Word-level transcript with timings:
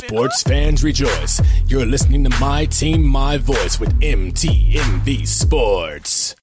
Sports 0.00 0.42
fans 0.42 0.82
rejoice. 0.82 1.42
You're 1.66 1.84
listening 1.84 2.24
to 2.24 2.30
My 2.40 2.64
Team, 2.64 3.06
My 3.06 3.36
Voice 3.36 3.78
with 3.78 3.92
MTMV 4.00 5.28
Sports. 5.28 6.34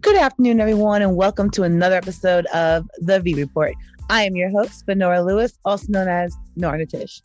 Good 0.00 0.16
afternoon, 0.16 0.60
everyone, 0.60 1.02
and 1.02 1.14
welcome 1.14 1.50
to 1.50 1.64
another 1.64 1.96
episode 1.96 2.46
of 2.46 2.88
The 3.00 3.20
V 3.20 3.34
Report. 3.34 3.74
I 4.08 4.22
am 4.22 4.34
your 4.34 4.48
host, 4.48 4.86
Benora 4.86 5.24
Lewis, 5.26 5.58
also 5.66 5.88
known 5.90 6.08
as 6.08 6.34
Nora 6.56 6.86
Tish. 6.86 7.20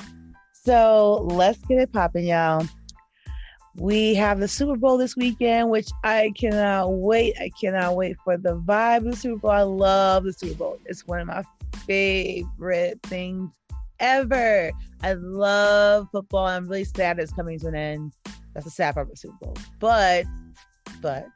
So 0.51 1.25
let's 1.31 1.57
get 1.59 1.79
it 1.79 1.93
popping, 1.93 2.25
y'all. 2.25 2.67
We 3.75 4.13
have 4.15 4.39
the 4.39 4.47
Super 4.47 4.75
Bowl 4.75 4.97
this 4.97 5.15
weekend, 5.15 5.69
which 5.69 5.89
I 6.03 6.33
cannot 6.37 6.89
wait. 6.89 7.35
I 7.39 7.49
cannot 7.59 7.95
wait 7.95 8.17
for 8.23 8.37
the 8.37 8.57
vibe 8.57 8.97
of 8.97 9.03
the 9.05 9.15
Super 9.15 9.39
Bowl. 9.39 9.51
I 9.51 9.61
love 9.61 10.25
the 10.25 10.33
Super 10.33 10.55
Bowl. 10.55 10.79
It's 10.85 11.07
one 11.07 11.21
of 11.21 11.27
my 11.27 11.43
favorite 11.85 12.99
things 13.03 13.49
ever. 13.99 14.71
I 15.03 15.13
love 15.13 16.09
football. 16.11 16.47
I'm 16.47 16.67
really 16.67 16.83
sad 16.83 17.19
it's 17.19 17.31
coming 17.31 17.59
to 17.59 17.67
an 17.67 17.75
end. 17.75 18.13
That's 18.53 18.65
the 18.65 18.71
sad 18.71 18.95
part 18.95 19.07
of 19.07 19.11
the 19.11 19.17
Super 19.17 19.37
Bowl. 19.41 19.55
But, 19.79 20.25
but 21.01 21.27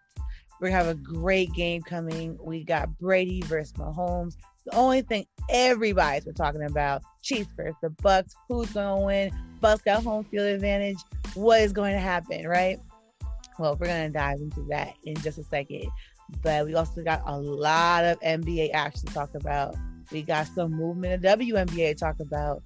we're 0.59 0.71
have 0.71 0.87
a 0.87 0.95
great 0.95 1.53
game 1.53 1.81
coming. 1.83 2.37
We 2.41 2.63
got 2.63 2.97
Brady 2.97 3.41
versus 3.43 3.73
Mahomes. 3.73 4.35
The 4.65 4.75
only 4.75 5.01
thing 5.01 5.25
everybody's 5.49 6.25
been 6.25 6.33
talking 6.33 6.63
about: 6.63 7.03
Chiefs 7.21 7.49
versus 7.55 7.75
the 7.81 7.89
Bucs. 7.89 8.33
Who's 8.47 8.71
gonna 8.71 9.05
win? 9.05 9.31
Bucs 9.61 9.83
got 9.83 10.03
home 10.03 10.23
field 10.25 10.47
advantage 10.47 10.97
what 11.35 11.61
is 11.61 11.73
going 11.73 11.93
to 11.93 11.99
happen, 11.99 12.47
right? 12.47 12.79
Well, 13.59 13.77
we're 13.79 13.87
going 13.87 14.11
to 14.11 14.17
dive 14.17 14.39
into 14.39 14.65
that 14.69 14.93
in 15.03 15.15
just 15.17 15.37
a 15.37 15.43
second. 15.43 15.89
But 16.41 16.65
we 16.65 16.75
also 16.75 17.03
got 17.03 17.21
a 17.25 17.37
lot 17.37 18.03
of 18.03 18.19
NBA 18.21 18.71
action 18.73 19.07
to 19.07 19.13
talk 19.13 19.35
about. 19.35 19.75
We 20.11 20.23
got 20.23 20.47
some 20.47 20.71
movement 20.71 21.25
of 21.25 21.39
WNBA 21.39 21.89
to 21.89 21.95
talk 21.95 22.19
about. 22.19 22.63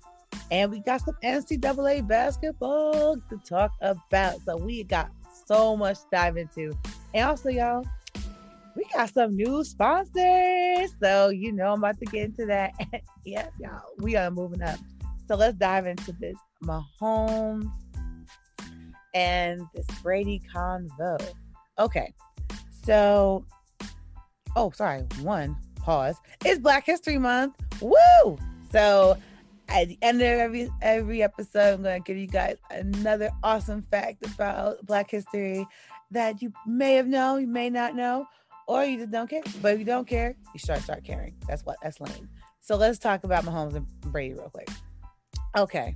And 0.51 0.71
we 0.71 0.79
got 0.79 1.01
some 1.01 1.15
NCAA 1.23 2.07
basketball 2.07 3.17
to 3.17 3.37
talk 3.45 3.71
about. 3.81 4.39
So 4.45 4.57
we 4.57 4.83
got 4.83 5.09
so 5.45 5.75
much 5.75 5.97
to 5.97 6.05
dive 6.11 6.37
into. 6.37 6.73
And 7.13 7.29
also, 7.29 7.49
y'all, 7.49 7.85
we 8.79 8.85
got 8.93 9.13
some 9.13 9.35
new 9.35 9.63
sponsors. 9.65 10.95
So, 11.03 11.29
you 11.29 11.51
know, 11.51 11.73
I'm 11.73 11.79
about 11.79 11.99
to 11.99 12.05
get 12.05 12.25
into 12.25 12.45
that. 12.45 12.71
yes, 13.25 13.51
y'all, 13.59 13.81
we 13.97 14.15
are 14.15 14.31
moving 14.31 14.61
up. 14.61 14.79
So 15.27 15.35
let's 15.35 15.57
dive 15.57 15.85
into 15.85 16.13
this. 16.13 16.35
Mahomes 16.63 17.69
and 19.13 19.61
this 19.73 19.85
Brady 20.01 20.41
convo. 20.53 21.19
Okay, 21.77 22.13
so 22.83 23.45
oh, 24.55 24.71
sorry, 24.71 25.01
one 25.21 25.57
pause. 25.77 26.17
It's 26.45 26.59
Black 26.59 26.85
History 26.85 27.17
Month. 27.17 27.55
Woo! 27.81 28.37
So 28.71 29.17
at 29.67 29.87
the 29.87 29.97
end 30.01 30.21
of 30.21 30.27
every 30.27 30.69
every 30.81 31.23
episode, 31.23 31.75
I'm 31.75 31.83
gonna 31.83 31.99
give 31.99 32.17
you 32.17 32.27
guys 32.27 32.57
another 32.71 33.29
awesome 33.43 33.85
fact 33.91 34.25
about 34.25 34.85
Black 34.85 35.11
history 35.11 35.65
that 36.11 36.41
you 36.41 36.51
may 36.65 36.95
have 36.95 37.07
known, 37.07 37.41
you 37.41 37.47
may 37.47 37.69
not 37.69 37.95
know, 37.95 38.25
or 38.69 38.85
you 38.85 38.99
just 38.99 39.11
don't 39.11 39.27
care. 39.27 39.41
But 39.63 39.73
if 39.73 39.79
you 39.79 39.85
don't 39.85 40.07
care, 40.07 40.35
you 40.53 40.59
start 40.59 40.81
start 40.81 41.03
caring. 41.03 41.33
That's 41.47 41.65
what 41.65 41.77
that's 41.81 41.99
lame. 41.99 42.29
So 42.61 42.75
let's 42.75 42.99
talk 42.99 43.23
about 43.23 43.43
Mahomes 43.43 43.75
and 43.75 43.87
Brady 44.01 44.35
real 44.35 44.51
quick. 44.51 44.69
Okay. 45.57 45.95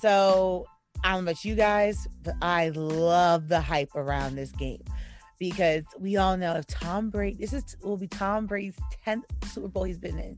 So 0.00 0.66
I 1.04 1.12
don't 1.12 1.24
know 1.24 1.30
about 1.30 1.44
you 1.44 1.54
guys, 1.54 2.08
but 2.24 2.34
I 2.42 2.70
love 2.70 3.48
the 3.48 3.60
hype 3.60 3.94
around 3.94 4.34
this 4.34 4.50
game 4.50 4.82
because 5.38 5.84
we 6.00 6.16
all 6.16 6.36
know 6.36 6.56
if 6.56 6.66
Tom 6.66 7.08
Brady, 7.08 7.36
this 7.38 7.52
is 7.52 7.76
will 7.82 7.96
be 7.96 8.08
Tom 8.08 8.46
Brady's 8.46 8.74
10th 9.06 9.22
Super 9.44 9.68
Bowl 9.68 9.84
he's 9.84 9.98
been 9.98 10.18
in. 10.18 10.36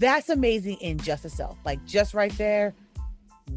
That's 0.00 0.28
amazing 0.30 0.78
in 0.78 0.98
just 0.98 1.24
itself. 1.24 1.58
Like 1.64 1.84
just 1.86 2.12
right 2.12 2.36
there, 2.36 2.74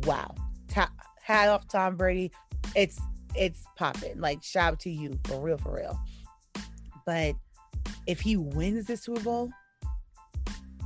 wow. 0.03 0.35
Hat 0.71 1.49
off 1.49 1.67
Tom 1.67 1.95
Brady. 1.95 2.31
It's 2.75 2.99
it's 3.35 3.63
popping. 3.75 4.19
Like 4.19 4.43
shout 4.43 4.73
out 4.73 4.79
to 4.81 4.91
you 4.91 5.17
for 5.23 5.41
real, 5.41 5.57
for 5.57 5.75
real. 5.75 5.99
But 7.09 7.33
if 8.05 8.19
he 8.19 8.37
wins 8.37 8.85
the 8.85 8.95
Super 8.95 9.21
Bowl, 9.21 9.51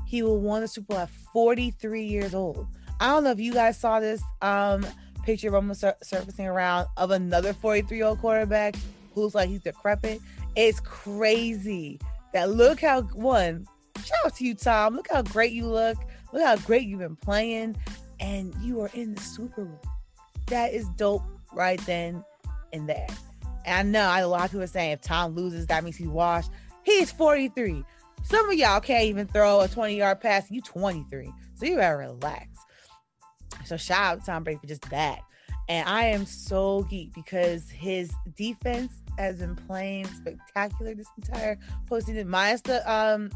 he 0.07 0.23
will 0.23 0.39
win 0.39 0.61
the 0.61 0.69
Super 0.69 0.93
Bowl 0.93 0.97
at 0.99 1.09
43 1.33 2.05
years 2.05 2.33
old. 2.33 2.65
I 3.01 3.07
don't 3.07 3.25
know 3.25 3.31
if 3.31 3.41
you 3.41 3.51
guys 3.51 3.77
saw 3.77 3.99
this. 3.99 4.23
Um, 4.41 4.85
picture 5.25 5.49
of 5.49 5.55
almost 5.55 5.81
sur- 5.81 5.97
surfacing 6.01 6.47
around 6.47 6.87
of 6.95 7.11
another 7.11 7.51
43 7.51 7.97
year 7.97 8.05
old 8.05 8.19
quarterback 8.19 8.75
who's 9.13 9.35
like 9.35 9.49
he's 9.49 9.59
decrepit. 9.59 10.21
It's 10.55 10.79
crazy 10.79 11.99
that 12.31 12.51
look 12.51 12.79
how 12.79 13.01
one 13.01 13.67
shout 13.97 14.25
out 14.25 14.35
to 14.37 14.45
you, 14.45 14.55
Tom. 14.55 14.95
Look 14.95 15.09
how 15.11 15.23
great 15.23 15.51
you 15.51 15.67
look. 15.67 15.97
Look 16.31 16.41
how 16.41 16.55
great 16.55 16.87
you've 16.87 16.99
been 16.99 17.17
playing, 17.17 17.75
and 18.21 18.55
you 18.61 18.79
are 18.79 18.91
in 18.93 19.13
the 19.15 19.21
Super 19.21 19.65
Bowl. 19.65 19.81
That 20.47 20.73
is 20.73 20.87
dope 20.95 21.23
right 21.51 21.81
then 21.85 22.23
and 22.71 22.87
there. 22.87 23.07
And 23.65 23.95
I 23.95 24.17
know 24.19 24.25
a 24.25 24.27
lot 24.27 24.45
of 24.45 24.51
people 24.51 24.63
are 24.63 24.67
saying 24.67 24.91
if 24.91 25.01
Tom 25.01 25.35
loses, 25.35 25.67
that 25.67 25.83
means 25.83 25.95
he's 25.95 26.07
washed. 26.07 26.51
He's 26.83 27.11
43. 27.11 27.83
Some 28.23 28.49
of 28.49 28.57
y'all 28.57 28.79
can't 28.79 29.05
even 29.05 29.27
throw 29.27 29.61
a 29.61 29.67
20 29.67 29.95
yard 29.95 30.21
pass. 30.21 30.49
You 30.49 30.61
23. 30.61 31.31
So 31.55 31.65
you 31.65 31.77
gotta 31.77 31.97
relax. 31.97 32.47
So 33.65 33.77
shout 33.77 34.03
out 34.03 34.19
to 34.19 34.25
Tom 34.25 34.43
Brady 34.43 34.59
for 34.59 34.67
just 34.67 34.89
that. 34.89 35.19
And 35.69 35.87
I 35.87 36.05
am 36.05 36.25
so 36.25 36.83
geek 36.83 37.13
because 37.13 37.69
his 37.69 38.11
defense 38.35 38.91
has 39.17 39.37
been 39.37 39.55
playing 39.55 40.07
spectacular 40.07 40.95
this 40.95 41.07
entire 41.17 41.57
postseason, 41.89 42.25
minus 42.27 42.61
the 42.61 42.91
um 42.91 43.29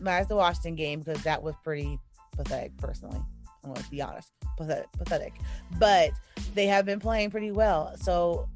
minus 0.00 0.28
the 0.28 0.36
Washington 0.36 0.74
game 0.76 1.00
because 1.00 1.22
that 1.24 1.42
was 1.42 1.54
pretty 1.62 1.98
pathetic. 2.36 2.76
Personally, 2.78 3.20
I'm 3.64 3.74
to 3.74 3.90
be 3.90 4.00
honest, 4.00 4.32
pathetic, 4.56 4.90
pathetic. 4.92 5.34
But 5.78 6.12
they 6.54 6.66
have 6.66 6.86
been 6.86 7.00
playing 7.00 7.30
pretty 7.30 7.50
well. 7.50 7.94
So 7.96 8.48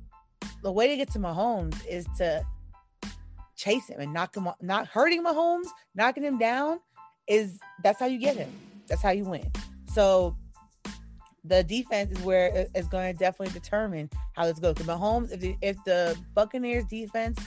the 0.63 0.73
way 0.73 0.89
to 0.89 0.97
get 0.97 1.11
to 1.13 1.19
Mahomes 1.19 1.77
is 1.87 2.07
to 2.19 2.45
chase 3.57 3.89
him 3.89 4.01
and 4.01 4.13
knock 4.13 4.37
him, 4.37 4.49
not 4.61 4.87
hurting 4.87 5.25
Mahomes, 5.25 5.67
knocking 5.95 6.25
him 6.25 6.39
down. 6.39 6.81
Is 7.27 7.59
that's 7.83 7.99
how 7.99 8.07
you 8.07 8.19
get 8.19 8.37
him. 8.37 8.53
That's 8.89 9.03
how 9.03 9.11
you 9.11 9.25
win. 9.25 9.51
So 9.93 10.37
the 11.45 11.65
defense 11.65 12.17
is 12.17 12.25
where 12.25 12.69
it's 12.75 12.89
going 12.89 13.13
to 13.13 13.19
definitely 13.19 13.53
determine 13.59 14.11
how 14.35 14.47
this 14.47 14.59
goes. 14.59 14.75
Mahomes, 14.77 15.33
if 15.33 15.41
the, 15.41 15.57
if 15.63 15.77
the 15.85 16.17
Buccaneers 16.35 16.85
defense 16.85 17.39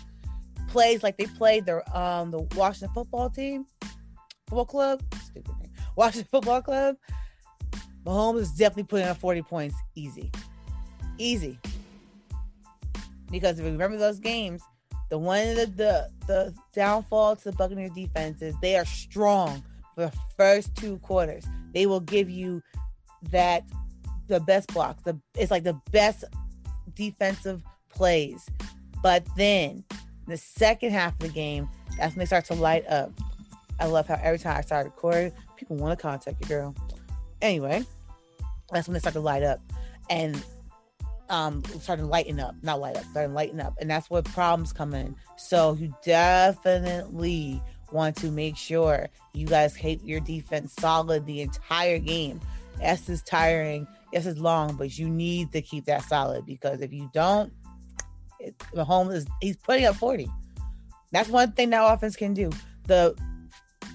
plays 0.68 1.04
like 1.04 1.18
they 1.18 1.26
played 1.26 1.66
the 1.66 1.98
um 1.98 2.32
the 2.32 2.42
Washington 2.56 2.94
football 2.94 3.30
team, 3.30 3.66
football 4.48 4.66
club, 4.66 5.02
stupid 5.24 5.58
name, 5.60 5.72
Washington 5.96 6.28
football 6.30 6.62
club, 6.62 6.96
Mahomes 8.06 8.42
is 8.42 8.52
definitely 8.52 8.84
putting 8.84 9.08
on 9.08 9.16
40 9.16 9.42
points 9.44 9.76
easy. 9.96 10.32
Easy. 11.18 11.60
Because 13.32 13.60
if 13.60 13.66
you 13.66 13.72
remember 13.72 13.98
those 13.98 14.20
games, 14.20 14.62
the 15.10 15.18
one 15.18 15.48
of 15.48 15.56
the, 15.56 15.66
the 15.76 16.10
the 16.28 16.56
downfall 16.74 17.36
to 17.38 17.44
the 17.46 17.52
Buccaneers 17.54 17.92
defense 17.92 18.42
is 18.42 18.56
they 18.62 18.76
are 18.76 18.86
strong 18.86 19.64
for 19.96 20.06
the 20.06 20.14
first 20.38 20.76
two 20.76 20.98
quarters. 21.00 21.46
They 21.74 21.86
will 21.86 22.00
give 22.00 22.30
you 22.30 22.62
that 23.32 23.64
the 24.28 24.40
best 24.40 24.72
blocks. 24.74 25.04
The 25.04 25.20
it's 25.36 25.52
like 25.52 25.64
the 25.64 25.80
best 25.92 26.24
defensive 26.96 27.64
plays. 27.90 28.46
But 29.02 29.26
then 29.36 29.84
the 30.28 30.38
second 30.38 30.92
half 30.92 31.14
of 31.14 31.20
the 31.20 31.30
game, 31.30 31.68
that's 31.98 32.16
when 32.16 32.20
they 32.20 32.26
start 32.26 32.46
to 32.46 32.54
light 32.54 32.88
up. 32.88 33.12
I 33.80 33.86
love 33.86 34.08
how 34.08 34.20
every 34.22 34.40
time 34.40 34.58
I 34.58 34.62
start 34.62 34.86
recording, 34.86 35.32
people 35.56 35.78
want 35.78 35.98
to 35.98 36.02
contact 36.02 36.38
you, 36.42 36.48
girl. 36.48 36.76
Anyway, 37.42 37.84
that's 38.72 38.88
when 38.88 38.94
they 38.94 39.00
start 39.00 39.14
to 39.14 39.22
light 39.22 39.44
up 39.44 39.60
and 40.10 40.44
um 41.30 41.64
starting 41.82 42.06
to 42.06 42.12
lighten 42.12 42.40
up, 42.40 42.56
not 42.62 42.80
light 42.80 42.98
up, 42.98 43.04
starting 43.06 43.32
to 43.32 43.36
lighten 43.36 43.60
up. 43.62 43.76
And 43.80 43.90
that's 43.90 44.10
where 44.10 44.22
problems 44.22 44.74
come 44.74 44.94
in. 44.94 45.16
So 45.38 45.74
you 45.74 45.94
definitely 46.04 47.62
want 47.92 48.16
to 48.18 48.32
make 48.32 48.56
sure 48.56 49.10
you 49.34 49.48
guys 49.48 49.76
keep 49.76 50.02
your 50.04 50.20
defense 50.20 50.74
solid 50.80 51.26
the 51.26 51.42
entire 51.42 52.00
game. 52.00 52.40
Yes, 52.80 53.10
is 53.10 53.22
tiring 53.24 53.88
yes, 54.12 54.26
it's 54.26 54.40
long, 54.40 54.76
but 54.76 54.98
you 54.98 55.10
need 55.10 55.52
to 55.52 55.62
keep 55.62 55.86
that 55.86 56.04
solid 56.04 56.46
because 56.46 56.82
if 56.82 56.92
you 56.92 57.10
don't, 57.14 57.52
it, 58.40 58.58
Mahomes 58.76 59.14
is 59.14 59.28
he's 59.42 59.58
putting 59.58 59.86
up 59.86 59.96
40. 59.96 60.30
That's 61.12 61.30
one 61.30 61.52
thing 61.52 61.72
that 61.72 61.82
offense 61.82 62.16
can 62.16 62.34
do. 62.34 62.50
The 62.86 63.16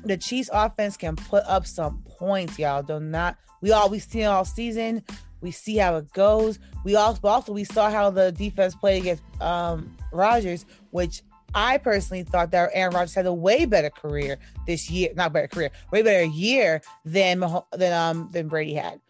the 0.05 0.17
Chiefs 0.17 0.51
offense 0.53 0.97
can 0.97 1.17
put 1.17 1.45
up 1.45 1.67
some 1.67 2.03
points, 2.07 2.59
y'all. 2.59 2.83
Do 2.83 3.01
not 3.01 3.37
we 3.61 3.73
always 3.73 4.07
see 4.07 4.25
all 4.25 4.45
season. 4.45 5.03
We 5.45 5.51
see 5.51 5.77
how 5.77 5.97
it 5.97 6.11
goes. 6.15 6.59
We 6.85 6.97
also 6.97 7.21
also 7.29 7.53
we 7.53 7.65
saw 7.65 7.91
how 7.91 8.09
the 8.09 8.33
defense 8.33 8.75
played 8.75 9.03
against 9.03 9.23
um 9.43 9.95
Rodgers, 10.11 10.65
which 10.91 11.23
I 11.55 11.77
personally 11.77 12.23
thought 12.23 12.51
that 12.53 12.71
Aaron 12.73 12.95
Rodgers 12.95 13.15
had 13.15 13.27
a 13.27 13.33
way 13.33 13.67
better 13.67 13.91
career 13.91 14.39
this 14.67 14.91
year, 14.91 15.11
not 15.15 15.35
better 15.35 15.47
career, 15.47 15.71
way 15.93 16.01
better 16.01 16.25
year 16.25 16.81
than 17.05 17.45
than 17.73 17.93
um 17.93 18.31
than 18.33 18.49
Brady 18.49 18.73
had. 18.73 19.01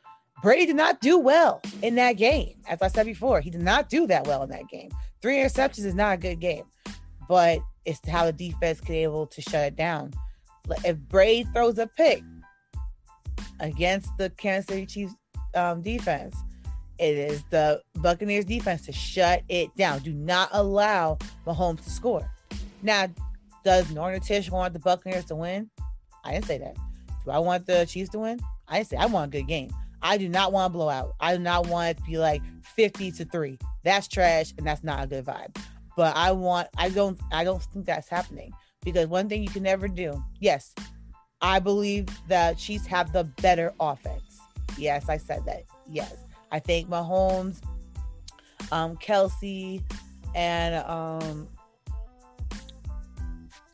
Brady 0.42 0.66
did 0.66 0.74
not 0.74 1.00
do 1.00 1.20
well 1.20 1.62
in 1.82 1.94
that 1.94 2.14
game. 2.14 2.56
As 2.68 2.82
I 2.82 2.88
said 2.88 3.06
before, 3.06 3.40
he 3.40 3.48
did 3.48 3.62
not 3.62 3.88
do 3.88 4.04
that 4.08 4.26
well 4.26 4.42
in 4.42 4.50
that 4.50 4.68
game. 4.68 4.90
Three 5.22 5.36
interceptions 5.36 5.86
is 5.86 5.94
not 5.94 6.14
a 6.14 6.18
good 6.18 6.40
game. 6.40 6.64
But 7.28 7.60
It's 7.84 8.06
how 8.08 8.26
the 8.26 8.32
defense 8.32 8.80
be 8.80 8.98
able 9.04 9.28
to 9.28 9.40
shut 9.40 9.66
it 9.66 9.76
down. 9.76 10.12
If 10.84 10.98
Brady 10.98 11.48
throws 11.54 11.78
a 11.78 11.86
pick 11.86 12.24
against 13.60 14.10
the 14.18 14.30
Kansas 14.30 14.66
City 14.66 14.84
Chiefs 14.84 15.14
um, 15.54 15.82
defense, 15.82 16.36
it 16.98 17.16
is 17.16 17.42
the 17.50 17.82
Buccaneers 17.96 18.44
defense 18.44 18.86
to 18.86 18.92
shut 18.92 19.42
it 19.48 19.74
down. 19.76 20.00
Do 20.00 20.12
not 20.12 20.48
allow 20.52 21.18
Mahomes 21.46 21.82
to 21.84 21.90
score. 21.90 22.30
Now, 22.82 23.08
does 23.64 23.90
Norton 23.90 24.20
Tish 24.20 24.50
want 24.50 24.74
the 24.74 24.78
Buccaneers 24.78 25.24
to 25.26 25.34
win? 25.34 25.70
I 26.24 26.32
didn't 26.34 26.46
say 26.46 26.58
that. 26.58 26.76
Do 27.24 27.30
I 27.30 27.38
want 27.38 27.66
the 27.66 27.86
Chiefs 27.86 28.10
to 28.10 28.18
win? 28.18 28.40
I 28.68 28.78
didn't 28.78 28.88
say 28.88 28.96
I 28.96 29.06
want 29.06 29.34
a 29.34 29.38
good 29.38 29.48
game. 29.48 29.70
I 30.02 30.18
do 30.18 30.28
not 30.28 30.52
want 30.52 30.72
a 30.72 30.76
blowout. 30.76 31.14
I 31.18 31.36
do 31.36 31.42
not 31.42 31.66
want 31.66 31.90
it 31.90 31.96
to 31.96 32.02
be 32.04 32.18
like 32.18 32.42
50 32.76 33.10
to 33.12 33.24
3. 33.24 33.58
That's 33.82 34.06
trash 34.06 34.52
and 34.58 34.66
that's 34.66 34.84
not 34.84 35.04
a 35.04 35.06
good 35.06 35.24
vibe. 35.24 35.56
But 35.96 36.14
I 36.16 36.32
want 36.32 36.68
I 36.76 36.90
don't 36.90 37.18
I 37.32 37.44
don't 37.44 37.62
think 37.62 37.86
that's 37.86 38.08
happening 38.08 38.52
because 38.84 39.06
one 39.06 39.28
thing 39.28 39.42
you 39.42 39.48
can 39.48 39.62
never 39.62 39.88
do. 39.88 40.22
Yes, 40.40 40.74
I 41.40 41.58
believe 41.58 42.08
that 42.28 42.58
Chiefs 42.58 42.86
have 42.86 43.12
the 43.12 43.24
better 43.24 43.72
offense. 43.80 44.33
Yes, 44.76 45.08
I 45.08 45.16
said 45.16 45.44
that. 45.46 45.64
Yes. 45.88 46.14
I 46.50 46.58
think 46.58 46.88
Mahomes, 46.88 47.60
um, 48.70 48.96
Kelce, 48.96 49.82
and 50.34 50.74
um, 50.86 51.48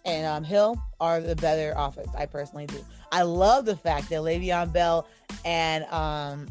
and 0.05 0.27
um, 0.27 0.45
Hill 0.45 0.81
are 1.01 1.21
the 1.21 1.37
better 1.37 1.75
offense. 1.77 2.09
I 2.17 2.27
personally 2.27 2.67
do. 2.67 2.85
I 3.13 3.23
love 3.23 3.65
the 3.65 3.77
fact 3.77 4.09
that 4.11 4.21
Le'Veon 4.21 4.73
Bell 4.73 5.07
and 5.45 5.85
um, 5.87 6.49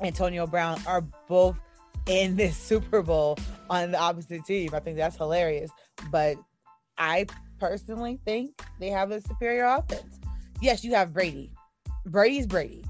Antonio 0.00 0.46
Brown 0.46 0.80
are 0.86 1.02
both 1.28 1.56
in 2.06 2.36
this 2.36 2.56
Super 2.56 3.02
Bowl 3.02 3.38
on 3.70 3.92
the 3.92 3.98
opposite 3.98 4.44
team. 4.44 4.70
I 4.74 4.80
think 4.80 4.96
that's 4.96 5.16
hilarious. 5.16 5.70
But 6.10 6.36
I 6.98 7.26
personally 7.58 8.20
think 8.24 8.60
they 8.78 8.90
have 8.90 9.10
a 9.10 9.20
superior 9.20 9.64
offense. 9.64 10.20
Yes, 10.60 10.84
you 10.84 10.94
have 10.94 11.12
Brady. 11.12 11.52
Brady's 12.06 12.46
Brady. 12.46 12.84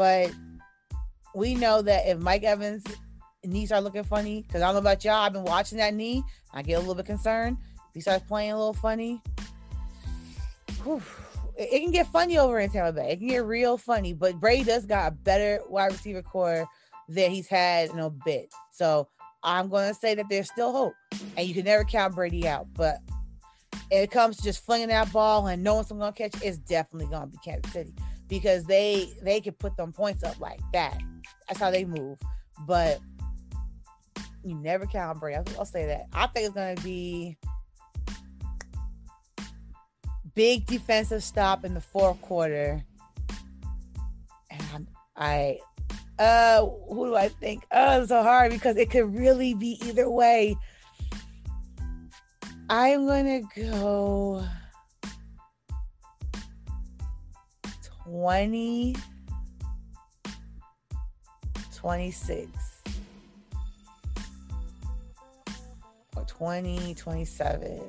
But 0.00 0.32
we 1.34 1.54
know 1.54 1.82
that 1.82 2.08
if 2.08 2.18
Mike 2.20 2.42
Evans 2.42 2.82
knees 3.44 3.70
are 3.70 3.82
looking 3.82 4.02
funny, 4.02 4.40
because 4.40 4.62
I 4.62 4.64
don't 4.64 4.76
know 4.76 4.80
about 4.80 5.04
y'all, 5.04 5.16
I've 5.16 5.34
been 5.34 5.44
watching 5.44 5.76
that 5.76 5.92
knee. 5.92 6.24
I 6.54 6.62
get 6.62 6.76
a 6.76 6.78
little 6.78 6.94
bit 6.94 7.04
concerned. 7.04 7.58
If 7.76 7.94
he 7.96 8.00
starts 8.00 8.26
playing 8.26 8.52
a 8.52 8.56
little 8.56 8.72
funny, 8.72 9.20
whew, 10.84 11.02
it, 11.54 11.82
can 11.82 11.90
get 11.90 12.06
funny 12.06 12.38
over 12.38 12.58
in 12.60 12.70
Tampa 12.70 12.94
Bay. 12.94 13.10
It 13.10 13.18
can 13.18 13.28
get 13.28 13.44
real 13.44 13.76
funny. 13.76 14.14
But 14.14 14.40
Brady 14.40 14.64
does 14.64 14.86
got 14.86 15.12
a 15.12 15.14
better 15.14 15.60
wide 15.68 15.92
receiver 15.92 16.22
corps 16.22 16.66
than 17.06 17.30
he's 17.30 17.46
had 17.46 17.90
in 17.90 17.98
a 17.98 18.08
bit. 18.08 18.50
So 18.72 19.06
I'm 19.42 19.68
going 19.68 19.92
to 19.92 19.94
say 19.94 20.14
that 20.14 20.30
there's 20.30 20.50
still 20.50 20.72
hope, 20.72 20.94
and 21.36 21.46
you 21.46 21.52
can 21.52 21.66
never 21.66 21.84
count 21.84 22.14
Brady 22.14 22.48
out. 22.48 22.68
But 22.72 23.00
it 23.90 24.10
comes 24.10 24.38
to 24.38 24.44
just 24.44 24.64
flinging 24.64 24.88
that 24.88 25.12
ball 25.12 25.46
and 25.48 25.62
knowing 25.62 25.84
someone's 25.84 26.16
going 26.16 26.30
to 26.30 26.38
catch, 26.38 26.42
it's 26.42 26.56
definitely 26.56 27.08
going 27.08 27.24
to 27.24 27.28
be 27.28 27.38
Kansas 27.44 27.70
City 27.70 27.92
because 28.30 28.64
they 28.64 29.12
they 29.22 29.40
can 29.40 29.52
put 29.54 29.76
them 29.76 29.92
points 29.92 30.22
up 30.22 30.40
like 30.40 30.60
that. 30.72 30.98
That's 31.48 31.60
how 31.60 31.70
they 31.70 31.84
move. 31.84 32.16
But 32.66 33.00
you 34.44 34.54
never 34.54 34.86
count 34.86 35.20
Brady. 35.20 35.42
I'll, 35.58 35.66
say 35.66 35.84
that. 35.86 36.06
I 36.14 36.26
think 36.28 36.46
it's 36.56 36.76
to 36.76 36.82
be 36.82 37.36
big 40.34 40.64
defensive 40.66 41.22
stop 41.22 41.64
in 41.64 41.74
the 41.74 41.80
fourth 41.80 42.20
quarter. 42.22 42.82
And 44.50 44.86
I, 45.16 45.58
uh, 46.18 46.64
who 46.88 47.06
do 47.06 47.16
I 47.16 47.28
think? 47.28 47.64
Oh, 47.72 48.00
it's 48.00 48.08
so 48.08 48.22
hard 48.22 48.52
because 48.52 48.76
it 48.76 48.90
could 48.90 49.14
really 49.14 49.54
be 49.54 49.78
either 49.84 50.08
way. 50.08 50.56
I'm 52.70 53.06
gonna 53.06 53.42
go 53.56 54.44
20 58.10 58.96
26 61.76 62.50
or 66.16 66.24
20 66.24 66.94
27 66.94 67.80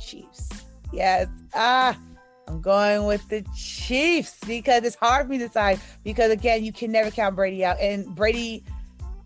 Chiefs. 0.00 0.50
Yes. 0.92 1.26
Ah, 1.52 1.98
I'm 2.46 2.60
going 2.60 3.06
with 3.06 3.28
the 3.28 3.44
Chiefs 3.56 4.38
because 4.46 4.84
it's 4.84 4.94
hard 4.94 5.26
for 5.26 5.32
me 5.32 5.38
to 5.38 5.48
decide 5.48 5.80
because 6.04 6.30
again, 6.30 6.64
you 6.64 6.72
can 6.72 6.92
never 6.92 7.10
count 7.10 7.34
Brady 7.34 7.64
out. 7.64 7.80
And 7.80 8.06
Brady, 8.14 8.62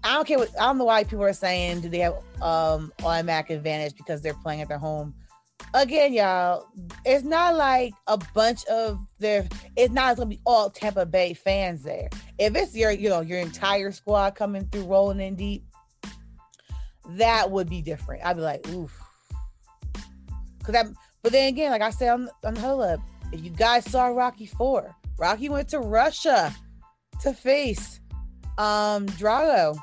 I 0.03 0.15
don't 0.15 0.27
care 0.27 0.39
what 0.39 0.49
I 0.59 0.65
don't 0.65 0.79
know 0.79 0.87
why 0.87 1.05
people 1.05 1.25
are 1.25 1.35
saying 1.35 1.83
do 1.83 1.91
they 1.91 1.99
have 1.99 2.15
um 2.41 2.95
automatic 3.05 3.51
advantage 3.51 3.95
because 3.95 4.23
they're 4.23 4.33
playing 4.33 4.63
at 4.63 4.69
their 4.69 4.79
home 4.79 5.13
again, 5.77 6.13
y'all, 6.13 6.67
it's 7.05 7.25
not 7.25 7.55
like 7.55 7.93
a 8.07 8.19
bunch 8.35 8.65
of 8.67 8.99
their. 9.19 9.47
It's 9.77 9.93
not 9.93 10.17
gonna 10.17 10.29
be 10.29 10.41
all 10.45 10.71
Tampa 10.71 11.07
Bay 11.07 11.35
fans 11.35 11.83
there. 11.83 12.09
If 12.39 12.57
it's 12.57 12.75
your, 12.75 12.91
you 12.91 13.09
know, 13.09 13.21
your 13.21 13.39
entire 13.39 13.93
squad 13.93 14.35
coming 14.35 14.67
through, 14.67 14.85
rolling 14.85 15.21
in 15.21 15.37
deep, 15.37 15.65
that 17.11 17.51
would 17.51 17.69
be 17.69 17.83
different. 17.83 18.25
I'd 18.25 18.37
be 18.37 18.43
like, 18.43 18.67
oof, 18.71 18.99
because 20.59 20.75
I'm. 20.75 20.97
But 21.23 21.33
then 21.33 21.49
again, 21.49 21.73
like 21.73 21.83
I 21.83 21.91
said 21.91 22.11
on 22.11 22.29
on 22.45 22.57
Hold 22.57 22.83
Up, 22.83 23.01
if 23.33 23.45
you 23.45 23.51
guys 23.51 23.85
saw 23.91 24.07
Rocky 24.07 24.47
Four, 24.47 24.95
Rocky 25.19 25.49
went 25.49 25.69
to 25.71 25.81
Russia 25.81 26.55
to 27.23 27.33
face 27.33 28.01
um 28.59 29.07
Drago. 29.07 29.77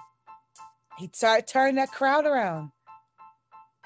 He 0.98 1.10
started 1.14 1.48
turning 1.48 1.76
that 1.76 1.92
crowd 1.92 2.26
around. 2.26 2.72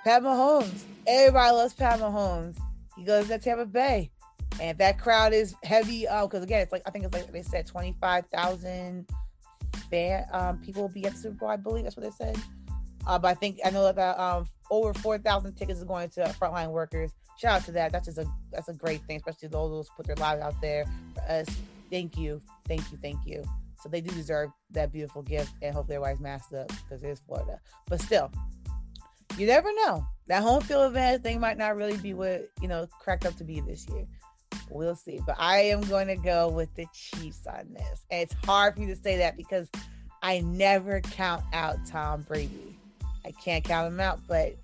Pat 0.07 0.23
Mahomes. 0.23 0.83
Everybody 1.05 1.51
loves 1.51 1.73
Pat 1.73 1.99
Mahomes. 1.99 2.55
He 2.95 3.03
goes 3.03 3.27
to 3.27 3.37
Tampa 3.37 3.65
Bay. 3.65 4.09
And 4.61 4.77
that 4.77 4.97
crowd 4.99 5.33
is 5.33 5.53
heavy, 5.63 6.07
uh, 6.07 6.25
because 6.25 6.43
again, 6.43 6.61
it's 6.61 6.71
like 6.71 6.81
I 6.85 6.91
think 6.91 7.03
it's 7.03 7.13
like 7.13 7.29
they 7.29 7.41
said 7.41 7.67
twenty 7.67 7.93
five 7.99 8.25
thousand 8.27 9.05
fan 9.91 10.25
um 10.31 10.59
people 10.59 10.83
will 10.83 10.89
be 10.89 11.05
at 11.05 11.11
the 11.11 11.17
Super 11.17 11.35
Bowl. 11.35 11.49
I 11.49 11.57
believe 11.57 11.83
that's 11.83 11.97
what 11.97 12.05
they 12.05 12.25
said. 12.25 12.37
Uh, 13.05 13.19
but 13.19 13.27
I 13.27 13.33
think 13.33 13.59
I 13.65 13.69
know 13.69 13.91
that 13.91 14.17
um 14.17 14.47
over 14.71 14.93
four 14.93 15.17
thousand 15.17 15.55
tickets 15.55 15.79
is 15.79 15.83
going 15.83 16.07
to 16.11 16.21
frontline 16.39 16.69
workers. 16.69 17.11
Shout 17.37 17.59
out 17.59 17.65
to 17.65 17.73
that. 17.73 17.91
That's 17.91 18.05
just 18.05 18.17
a 18.17 18.25
that's 18.53 18.69
a 18.69 18.73
great 18.73 19.01
thing, 19.07 19.17
especially 19.17 19.49
those 19.49 19.89
who 19.89 19.95
put 19.97 20.07
their 20.07 20.15
lives 20.15 20.41
out 20.41 20.55
there 20.61 20.85
for 21.15 21.21
us. 21.29 21.47
Thank 21.91 22.17
you, 22.17 22.41
thank 22.65 22.89
you, 22.93 22.97
thank 23.01 23.19
you. 23.25 23.43
So 23.83 23.89
they 23.89 23.99
do 23.99 24.15
deserve 24.15 24.51
that 24.71 24.93
beautiful 24.93 25.21
gift, 25.21 25.51
and 25.61 25.75
hopefully 25.75 25.97
everybody's 25.97 26.21
masked 26.21 26.53
up 26.53 26.69
because 26.69 27.03
it 27.03 27.09
is 27.09 27.19
Florida. 27.19 27.59
But 27.89 28.01
still, 28.01 28.31
you 29.37 29.47
never 29.47 29.69
know. 29.73 30.05
That 30.27 30.43
home 30.43 30.61
field 30.61 30.87
advantage 30.87 31.21
thing 31.23 31.39
might 31.39 31.57
not 31.57 31.75
really 31.75 31.97
be 31.97 32.13
what 32.13 32.49
you 32.61 32.67
know 32.67 32.87
cracked 32.99 33.25
up 33.25 33.35
to 33.37 33.43
be 33.43 33.61
this 33.61 33.87
year. 33.89 34.05
We'll 34.69 34.95
see. 34.95 35.19
But 35.25 35.35
I 35.39 35.59
am 35.59 35.81
going 35.81 36.07
to 36.07 36.15
go 36.15 36.49
with 36.49 36.73
the 36.75 36.85
Chiefs 36.93 37.45
on 37.47 37.73
this. 37.73 38.05
And 38.11 38.21
it's 38.21 38.33
hard 38.45 38.73
for 38.73 38.81
me 38.81 38.87
to 38.87 38.95
say 38.95 39.17
that 39.17 39.37
because 39.37 39.69
I 40.21 40.39
never 40.39 41.01
count 41.01 41.43
out 41.53 41.77
Tom 41.85 42.23
Brady. 42.23 42.77
I 43.25 43.31
can't 43.31 43.63
count 43.63 43.87
him 43.87 43.99
out, 43.99 44.19
but 44.27 44.55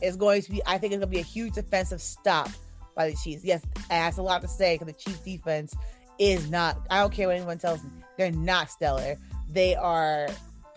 it's 0.00 0.16
going 0.16 0.42
to 0.42 0.50
be, 0.50 0.62
I 0.66 0.78
think 0.78 0.92
it's 0.92 1.00
going 1.00 1.12
to 1.12 1.16
be 1.16 1.20
a 1.20 1.24
huge 1.24 1.54
defensive 1.54 2.00
stop 2.00 2.48
by 2.94 3.10
the 3.10 3.16
Chiefs. 3.16 3.44
Yes, 3.44 3.62
that's 3.88 4.18
a 4.18 4.22
lot 4.22 4.42
to 4.42 4.48
say 4.48 4.74
because 4.74 4.94
the 4.94 4.98
Chiefs 4.98 5.20
defense 5.20 5.74
is 6.18 6.50
not, 6.50 6.78
I 6.90 7.00
don't 7.00 7.12
care 7.12 7.28
what 7.28 7.36
anyone 7.36 7.58
tells 7.58 7.82
me, 7.84 7.90
they're 8.16 8.32
not 8.32 8.70
stellar. 8.70 9.16
They 9.50 9.74
are 9.74 10.28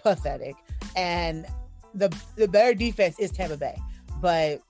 pathetic. 0.03 0.55
And 0.95 1.45
the 1.93 2.15
the 2.35 2.47
better 2.47 2.73
defense 2.73 3.19
is 3.19 3.31
Tampa 3.31 3.57
Bay, 3.57 3.77
but 4.21 4.61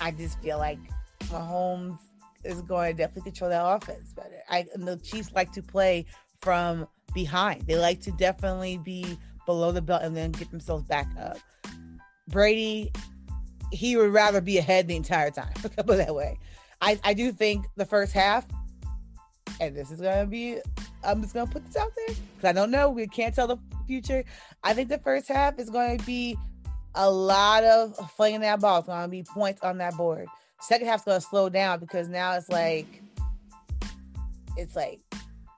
I 0.00 0.10
just 0.10 0.40
feel 0.40 0.58
like 0.58 0.78
Mahomes 1.24 1.98
is 2.44 2.62
going 2.62 2.92
to 2.92 3.02
definitely 3.02 3.30
control 3.30 3.50
that 3.50 3.64
offense 3.64 4.12
better. 4.12 4.42
I 4.48 4.66
the 4.74 4.96
Chiefs 4.98 5.32
like 5.32 5.52
to 5.52 5.62
play 5.62 6.06
from 6.40 6.86
behind. 7.14 7.66
They 7.66 7.76
like 7.76 8.00
to 8.02 8.12
definitely 8.12 8.78
be 8.78 9.18
below 9.46 9.72
the 9.72 9.82
belt 9.82 10.02
and 10.02 10.16
then 10.16 10.32
get 10.32 10.50
themselves 10.50 10.84
back 10.84 11.08
up. 11.18 11.38
Brady, 12.28 12.92
he 13.72 13.96
would 13.96 14.12
rather 14.12 14.40
be 14.40 14.58
ahead 14.58 14.88
the 14.88 14.96
entire 14.96 15.30
time. 15.30 15.52
Put 15.62 15.86
that 15.86 16.14
way. 16.14 16.38
I, 16.80 16.98
I 17.04 17.14
do 17.14 17.32
think 17.32 17.66
the 17.76 17.86
first 17.86 18.12
half, 18.12 18.46
and 19.60 19.74
this 19.74 19.90
is 19.90 20.00
gonna 20.00 20.26
be 20.26 20.58
I'm 21.06 21.22
just 21.22 21.34
gonna 21.34 21.50
put 21.50 21.64
this 21.66 21.76
out 21.76 21.92
there 21.96 22.16
because 22.36 22.50
I 22.50 22.52
don't 22.52 22.70
know. 22.70 22.90
We 22.90 23.06
can't 23.06 23.34
tell 23.34 23.46
the 23.46 23.58
future. 23.86 24.24
I 24.62 24.74
think 24.74 24.88
the 24.88 24.98
first 24.98 25.28
half 25.28 25.58
is 25.58 25.70
going 25.70 25.98
to 25.98 26.04
be 26.04 26.36
a 26.94 27.10
lot 27.10 27.64
of 27.64 27.94
flinging 28.12 28.40
that 28.40 28.60
ball. 28.60 28.78
It's 28.78 28.88
going 28.88 29.02
to 29.02 29.08
be 29.08 29.22
points 29.22 29.62
on 29.62 29.78
that 29.78 29.96
board. 29.96 30.26
Second 30.60 30.88
half's 30.88 31.04
going 31.04 31.20
to 31.20 31.26
slow 31.26 31.48
down 31.48 31.78
because 31.78 32.08
now 32.08 32.32
it's 32.32 32.48
like, 32.48 33.02
it's 34.56 34.74
like, 34.74 35.00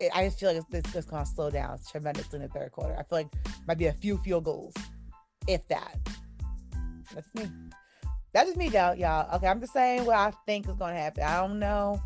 it, 0.01 0.11
I 0.15 0.27
just 0.27 0.39
feel 0.39 0.53
like 0.53 0.63
it's, 0.73 0.95
it's 0.95 1.07
going 1.07 1.25
to 1.25 1.31
slow 1.31 1.51
down 1.51 1.79
tremendously 1.91 2.37
in 2.37 2.43
the 2.43 2.49
third 2.49 2.73
quarter. 2.73 2.95
I 2.95 3.03
feel 3.05 3.19
like 3.19 3.29
might 3.67 3.79
be 3.79 3.87
a 3.87 3.93
few 3.93 4.19
field 4.19 4.45
goals, 4.45 4.75
if 5.47 5.67
that. 5.69 5.97
That's 7.15 7.29
me. 7.35 7.49
That's 8.33 8.49
just 8.49 8.59
me, 8.59 8.69
y'all. 8.69 8.95
Y'all. 8.95 9.35
Okay, 9.37 9.47
I'm 9.47 9.61
just 9.61 9.73
saying 9.73 10.05
what 10.05 10.17
I 10.17 10.33
think 10.45 10.69
is 10.69 10.75
going 10.75 10.95
to 10.95 11.01
happen. 11.01 11.23
I 11.23 11.41
don't 11.41 11.59
know. 11.59 12.03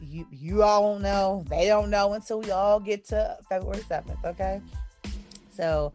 You 0.00 0.26
you 0.30 0.62
all 0.62 0.82
won't 0.82 1.02
know. 1.02 1.44
They 1.48 1.66
don't 1.66 1.90
know 1.90 2.12
until 2.12 2.40
we 2.40 2.50
all 2.50 2.80
get 2.80 3.04
to 3.06 3.36
February 3.48 3.82
7th. 3.82 4.24
Okay. 4.24 4.60
So 5.54 5.92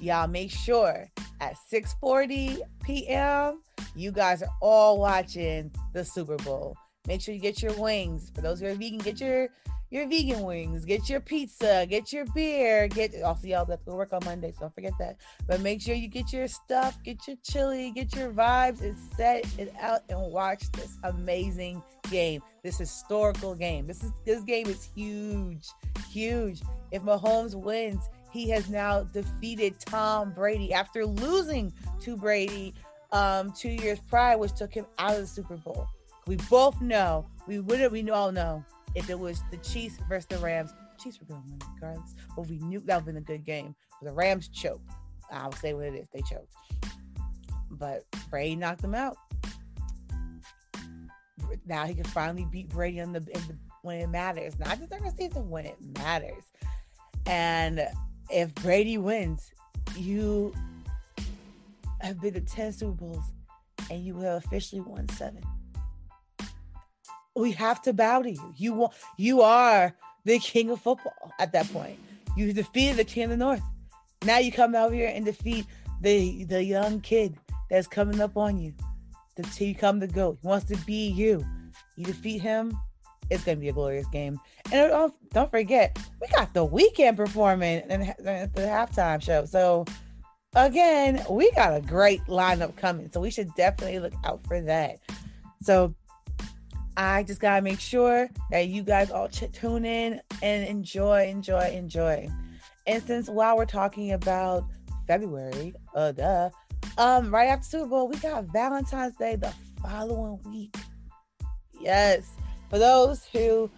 y'all 0.00 0.28
make 0.28 0.50
sure 0.50 1.10
at 1.40 1.56
6:40 1.72 2.60
p.m. 2.84 3.62
You 3.94 4.12
guys 4.12 4.42
are 4.42 4.50
all 4.60 4.98
watching 4.98 5.70
the 5.92 6.04
Super 6.04 6.36
Bowl. 6.36 6.76
Make 7.06 7.20
sure 7.20 7.34
you 7.34 7.40
get 7.40 7.62
your 7.62 7.74
wings. 7.74 8.30
For 8.34 8.40
those 8.40 8.60
who 8.60 8.66
are 8.66 8.74
vegan, 8.74 8.98
get 8.98 9.20
your 9.20 9.48
your 9.94 10.08
vegan 10.08 10.42
wings, 10.42 10.84
get 10.84 11.08
your 11.08 11.20
pizza, 11.20 11.86
get 11.88 12.12
your 12.12 12.24
beer, 12.34 12.88
get 12.88 13.14
also 13.22 13.46
y'all 13.46 13.64
have 13.64 13.78
to 13.78 13.84
go 13.86 13.94
work 13.94 14.12
on 14.12 14.20
Monday, 14.24 14.50
so 14.50 14.62
don't 14.62 14.74
forget 14.74 14.92
that. 14.98 15.18
But 15.46 15.60
make 15.60 15.80
sure 15.80 15.94
you 15.94 16.08
get 16.08 16.32
your 16.32 16.48
stuff, 16.48 17.00
get 17.04 17.28
your 17.28 17.36
chili, 17.44 17.92
get 17.94 18.12
your 18.16 18.32
vibes, 18.32 18.82
and 18.82 18.96
set 19.16 19.46
it 19.56 19.72
out 19.80 20.00
and 20.08 20.20
watch 20.32 20.68
this 20.72 20.98
amazing 21.04 21.80
game, 22.10 22.42
this 22.64 22.76
historical 22.76 23.54
game. 23.54 23.86
This 23.86 24.02
is 24.02 24.10
this 24.24 24.42
game 24.42 24.66
is 24.66 24.90
huge, 24.96 25.68
huge. 26.10 26.60
If 26.90 27.02
Mahomes 27.02 27.54
wins, 27.54 28.02
he 28.32 28.48
has 28.50 28.68
now 28.68 29.04
defeated 29.04 29.78
Tom 29.78 30.32
Brady 30.32 30.72
after 30.72 31.06
losing 31.06 31.72
to 32.00 32.16
Brady 32.16 32.74
um, 33.12 33.52
two 33.52 33.70
years 33.70 34.00
prior, 34.10 34.38
which 34.38 34.54
took 34.54 34.74
him 34.74 34.86
out 34.98 35.14
of 35.14 35.20
the 35.20 35.26
Super 35.28 35.56
Bowl. 35.56 35.86
We 36.26 36.34
both 36.50 36.80
know, 36.80 37.26
we 37.46 37.60
would 37.60 37.92
we 37.92 38.10
all 38.10 38.32
know 38.32 38.64
if 38.94 39.10
it 39.10 39.18
was 39.18 39.42
the 39.50 39.56
Chiefs 39.58 39.96
versus 40.08 40.26
the 40.26 40.38
Rams, 40.38 40.72
Chiefs 40.98 41.20
were 41.20 41.26
going 41.26 41.42
to 41.42 41.48
win 41.48 41.58
regardless. 41.74 42.14
But 42.36 42.48
we 42.48 42.58
knew 42.58 42.80
that 42.80 42.86
would 42.86 42.94
have 42.94 43.04
been 43.06 43.16
a 43.16 43.20
good 43.20 43.44
game. 43.44 43.74
The 44.02 44.12
Rams 44.12 44.48
choked. 44.48 44.90
I'll 45.30 45.52
say 45.52 45.74
what 45.74 45.86
it 45.86 45.94
is. 45.94 46.06
They 46.12 46.22
choked. 46.22 46.54
But 47.70 48.04
Brady 48.30 48.56
knocked 48.56 48.82
them 48.82 48.94
out. 48.94 49.16
Now 51.66 51.86
he 51.86 51.94
can 51.94 52.04
finally 52.04 52.46
beat 52.50 52.68
Brady 52.68 52.98
in 52.98 53.12
the, 53.12 53.20
in 53.20 53.40
the 53.48 53.56
when 53.82 54.00
it 54.00 54.08
matters, 54.08 54.58
not 54.58 54.78
the 54.78 55.14
season 55.16 55.50
when 55.50 55.66
it 55.66 55.76
matters. 55.98 56.42
And 57.26 57.86
if 58.30 58.54
Brady 58.56 58.98
wins, 58.98 59.52
you 59.96 60.54
have 62.00 62.20
been 62.20 62.34
to 62.34 62.40
10 62.40 62.72
Super 62.72 62.92
Bowls 62.92 63.24
and 63.90 64.04
you 64.04 64.18
have 64.20 64.44
officially 64.44 64.80
won 64.80 65.08
seven 65.10 65.42
we 67.34 67.52
have 67.52 67.82
to 67.82 67.92
bow 67.92 68.22
to 68.22 68.30
you. 68.30 68.54
You 68.56 68.72
want 68.74 68.92
you 69.16 69.42
are 69.42 69.94
the 70.24 70.38
king 70.38 70.70
of 70.70 70.80
football 70.80 71.32
at 71.38 71.52
that 71.52 71.70
point. 71.72 71.98
You 72.36 72.52
defeated 72.52 72.96
the 72.96 73.04
king 73.04 73.24
of 73.24 73.30
the 73.30 73.36
north. 73.36 73.62
Now 74.24 74.38
you 74.38 74.52
come 74.52 74.74
out 74.74 74.92
here 74.92 75.10
and 75.12 75.24
defeat 75.24 75.66
the 76.00 76.44
the 76.44 76.62
young 76.62 77.00
kid 77.00 77.36
that's 77.70 77.86
coming 77.86 78.20
up 78.20 78.36
on 78.36 78.58
you. 78.58 78.72
The 79.36 79.64
you 79.64 79.74
come 79.74 80.00
to 80.00 80.06
go. 80.06 80.38
He 80.40 80.46
wants 80.46 80.66
to 80.66 80.76
be 80.84 81.08
you. 81.08 81.44
You 81.96 82.04
defeat 82.04 82.40
him. 82.40 82.76
It's 83.30 83.42
gonna 83.42 83.56
be 83.56 83.68
a 83.68 83.72
glorious 83.72 84.06
game. 84.08 84.38
And 84.70 84.90
don't, 84.90 85.30
don't 85.30 85.50
forget, 85.50 85.98
we 86.20 86.28
got 86.28 86.52
the 86.54 86.66
Weeknd 86.66 87.16
performing 87.16 87.82
at 87.90 88.16
the 88.54 88.60
halftime 88.60 89.22
show. 89.22 89.44
So 89.46 89.86
again, 90.54 91.24
we 91.28 91.50
got 91.52 91.74
a 91.74 91.80
great 91.80 92.22
lineup 92.26 92.76
coming. 92.76 93.10
So 93.12 93.20
we 93.20 93.30
should 93.30 93.52
definitely 93.54 93.98
look 93.98 94.14
out 94.24 94.46
for 94.46 94.60
that. 94.60 94.98
So 95.62 95.94
I 96.96 97.24
just 97.24 97.40
gotta 97.40 97.62
make 97.62 97.80
sure 97.80 98.28
that 98.50 98.68
you 98.68 98.82
guys 98.82 99.10
all 99.10 99.28
ch- 99.28 99.50
tune 99.52 99.84
in 99.84 100.20
and 100.42 100.64
enjoy, 100.64 101.26
enjoy, 101.26 101.70
enjoy. 101.72 102.28
And 102.86 103.02
since 103.02 103.28
while 103.28 103.56
we're 103.56 103.66
talking 103.66 104.12
about 104.12 104.64
February, 105.06 105.74
uh, 105.94 106.12
duh, 106.12 106.50
um, 106.98 107.34
right 107.34 107.48
after 107.48 107.64
Super 107.64 107.86
Bowl, 107.86 108.08
we 108.08 108.16
got 108.18 108.44
Valentine's 108.44 109.16
Day 109.16 109.36
the 109.36 109.52
following 109.82 110.38
week. 110.44 110.76
Yes, 111.80 112.30
for 112.70 112.78
those 112.78 113.24
who 113.26 113.70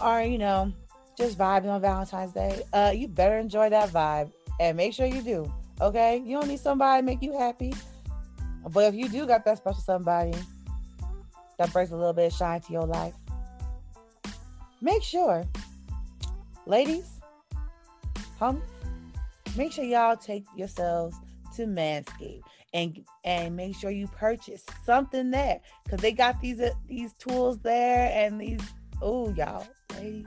are, 0.00 0.22
you 0.22 0.38
know, 0.38 0.72
just 1.16 1.38
vibing 1.38 1.68
on 1.68 1.80
Valentine's 1.80 2.32
Day, 2.32 2.62
uh, 2.72 2.92
you 2.94 3.06
better 3.06 3.38
enjoy 3.38 3.70
that 3.70 3.90
vibe 3.90 4.32
and 4.60 4.76
make 4.76 4.92
sure 4.92 5.06
you 5.06 5.22
do. 5.22 5.52
Okay, 5.80 6.22
you 6.24 6.36
don't 6.36 6.48
need 6.48 6.60
somebody 6.60 7.00
to 7.00 7.06
make 7.06 7.22
you 7.22 7.38
happy, 7.38 7.72
but 8.70 8.84
if 8.84 8.94
you 8.94 9.08
do 9.08 9.26
got 9.26 9.44
that 9.44 9.58
special 9.58 9.80
somebody 9.80 10.34
that 11.58 11.72
brings 11.72 11.90
a 11.90 11.96
little 11.96 12.12
bit 12.12 12.32
of 12.32 12.32
shine 12.32 12.60
to 12.62 12.72
your 12.72 12.86
life. 12.86 13.14
Make 14.80 15.02
sure, 15.02 15.44
ladies, 16.66 17.20
hum, 18.38 18.62
make 19.56 19.72
sure 19.72 19.84
y'all 19.84 20.16
take 20.16 20.44
yourselves 20.56 21.16
to 21.56 21.66
Manscaped 21.66 22.42
and 22.72 23.04
and 23.24 23.56
make 23.56 23.76
sure 23.76 23.90
you 23.90 24.06
purchase 24.08 24.64
something 24.84 25.30
there. 25.30 25.60
Because 25.84 26.00
they 26.00 26.12
got 26.12 26.40
these 26.40 26.60
uh, 26.60 26.70
these 26.86 27.12
tools 27.14 27.58
there 27.58 28.10
and 28.14 28.40
these 28.40 28.60
oh 29.02 29.32
y'all 29.34 29.66
ladies 29.94 30.26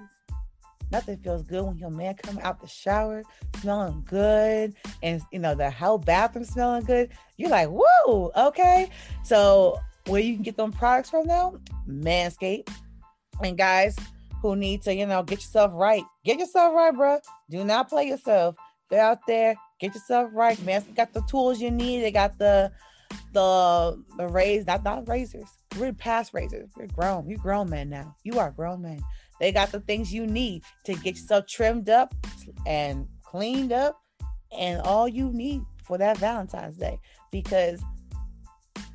nothing 0.92 1.18
feels 1.20 1.44
good 1.44 1.64
when 1.64 1.78
your 1.78 1.90
man 1.90 2.14
come 2.16 2.38
out 2.40 2.60
the 2.60 2.68
shower 2.68 3.24
smelling 3.62 4.04
good 4.10 4.74
and 5.02 5.22
you 5.32 5.40
know 5.40 5.56
the 5.56 5.72
whole 5.72 5.98
bathroom 5.98 6.44
smelling 6.44 6.84
good. 6.84 7.10
You're 7.38 7.50
like 7.50 7.70
whoa 7.70 8.32
okay. 8.36 8.90
So 9.24 9.80
where 10.08 10.22
you 10.22 10.36
can 10.36 10.44
get 10.44 10.58
them 10.58 10.72
products 10.72 11.10
from 11.10 11.28
now? 11.28 11.56
Manscaped. 11.88 12.70
And 13.44 13.58
guys 13.58 13.96
who 14.42 14.56
need 14.56 14.82
to, 14.84 14.94
you 14.94 15.06
know, 15.06 15.24
get 15.24 15.40
yourself 15.40 15.72
right, 15.74 16.04
get 16.26 16.40
yourself 16.40 16.74
right, 16.74 16.94
bro. 16.94 17.20
Do 17.50 17.64
not 17.64 17.90
play 17.90 18.08
yourself. 18.08 18.56
They're 18.90 19.02
out 19.02 19.20
there. 19.28 19.56
Get 19.80 19.96
yourself 19.96 20.30
right. 20.34 20.58
Manscaped 20.60 20.96
got 20.96 21.14
the 21.14 21.22
tools 21.22 21.62
you 21.62 21.72
need. 21.72 22.02
They 22.02 22.12
got 22.12 22.38
the 22.38 22.72
the 23.34 24.04
the 24.18 24.28
raise, 24.28 24.66
not 24.66 24.84
not 24.84 25.08
razors. 25.08 25.50
We're 25.78 25.94
past 25.94 26.34
razors. 26.34 26.70
You're 26.78 26.88
grown. 26.88 27.28
You're 27.28 27.40
grown 27.40 27.70
men 27.70 27.90
now. 27.90 28.16
You 28.24 28.40
are 28.40 28.52
grown 28.52 28.82
men. 28.82 29.02
They 29.40 29.52
got 29.52 29.72
the 29.72 29.80
things 29.80 30.14
you 30.14 30.28
need 30.28 30.64
to 30.86 30.94
get 30.94 31.16
yourself 31.16 31.48
trimmed 31.48 31.90
up 31.90 32.14
and 32.68 33.08
cleaned 33.24 33.72
up 33.72 34.00
and 34.56 34.82
all 34.82 35.08
you 35.08 35.32
need 35.32 35.62
for 35.84 35.98
that 35.98 36.18
Valentine's 36.18 36.78
Day. 36.78 37.00
Because 37.32 37.82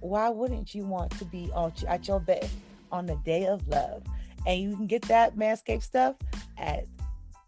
why 0.01 0.29
wouldn't 0.29 0.75
you 0.75 0.85
want 0.85 1.11
to 1.19 1.25
be 1.25 1.51
on 1.55 1.73
at 1.89 2.07
your 2.07 2.21
best 2.21 2.55
on 2.93 3.07
the 3.07 3.17
day 3.25 3.47
of 3.47 3.67
love? 3.69 4.03
And 4.47 4.61
you 4.61 4.77
can 4.77 4.87
get 4.87 5.03
that 5.03 5.37
Manscaped 5.37 5.83
stuff 5.83 6.17
at 6.57 6.87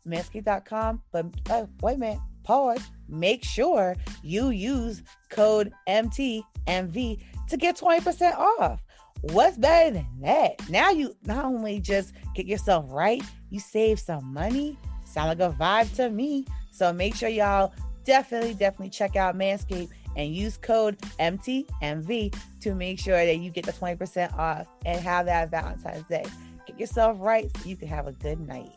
manscaped.com. 0.06 1.02
But 1.12 1.26
uh, 1.50 1.66
wait 1.80 1.94
a 1.94 1.98
minute, 1.98 2.18
pause. 2.42 2.82
Make 3.08 3.44
sure 3.44 3.96
you 4.22 4.50
use 4.50 5.02
code 5.30 5.72
MTMV 5.88 7.22
to 7.48 7.56
get 7.56 7.76
20% 7.76 8.36
off. 8.36 8.82
What's 9.20 9.56
better 9.56 9.94
than 9.94 10.06
that? 10.22 10.68
Now 10.68 10.90
you 10.90 11.14
not 11.24 11.44
only 11.44 11.80
just 11.80 12.12
get 12.34 12.46
yourself 12.46 12.86
right, 12.88 13.22
you 13.50 13.60
save 13.60 13.98
some 13.98 14.32
money. 14.32 14.76
Sound 15.04 15.28
like 15.28 15.40
a 15.40 15.54
vibe 15.54 15.94
to 15.96 16.10
me. 16.10 16.44
So 16.70 16.92
make 16.92 17.14
sure 17.16 17.28
y'all 17.28 17.72
definitely, 18.04 18.54
definitely 18.54 18.90
check 18.90 19.16
out 19.16 19.36
Manscaped 19.36 19.90
and 20.16 20.34
use 20.34 20.56
code 20.56 20.98
MTMV 21.20 22.34
to 22.60 22.74
make 22.74 22.98
sure 22.98 23.24
that 23.24 23.36
you 23.36 23.50
get 23.50 23.64
the 23.64 23.72
20% 23.72 24.36
off 24.38 24.66
and 24.84 25.00
have 25.00 25.26
that 25.26 25.50
Valentine's 25.50 26.04
Day. 26.08 26.24
Get 26.66 26.78
yourself 26.78 27.16
right 27.20 27.50
so 27.56 27.68
you 27.68 27.76
can 27.76 27.88
have 27.88 28.06
a 28.06 28.12
good 28.12 28.40
night. 28.40 28.72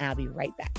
I'll 0.00 0.14
be 0.14 0.28
right 0.28 0.56
back. 0.56 0.78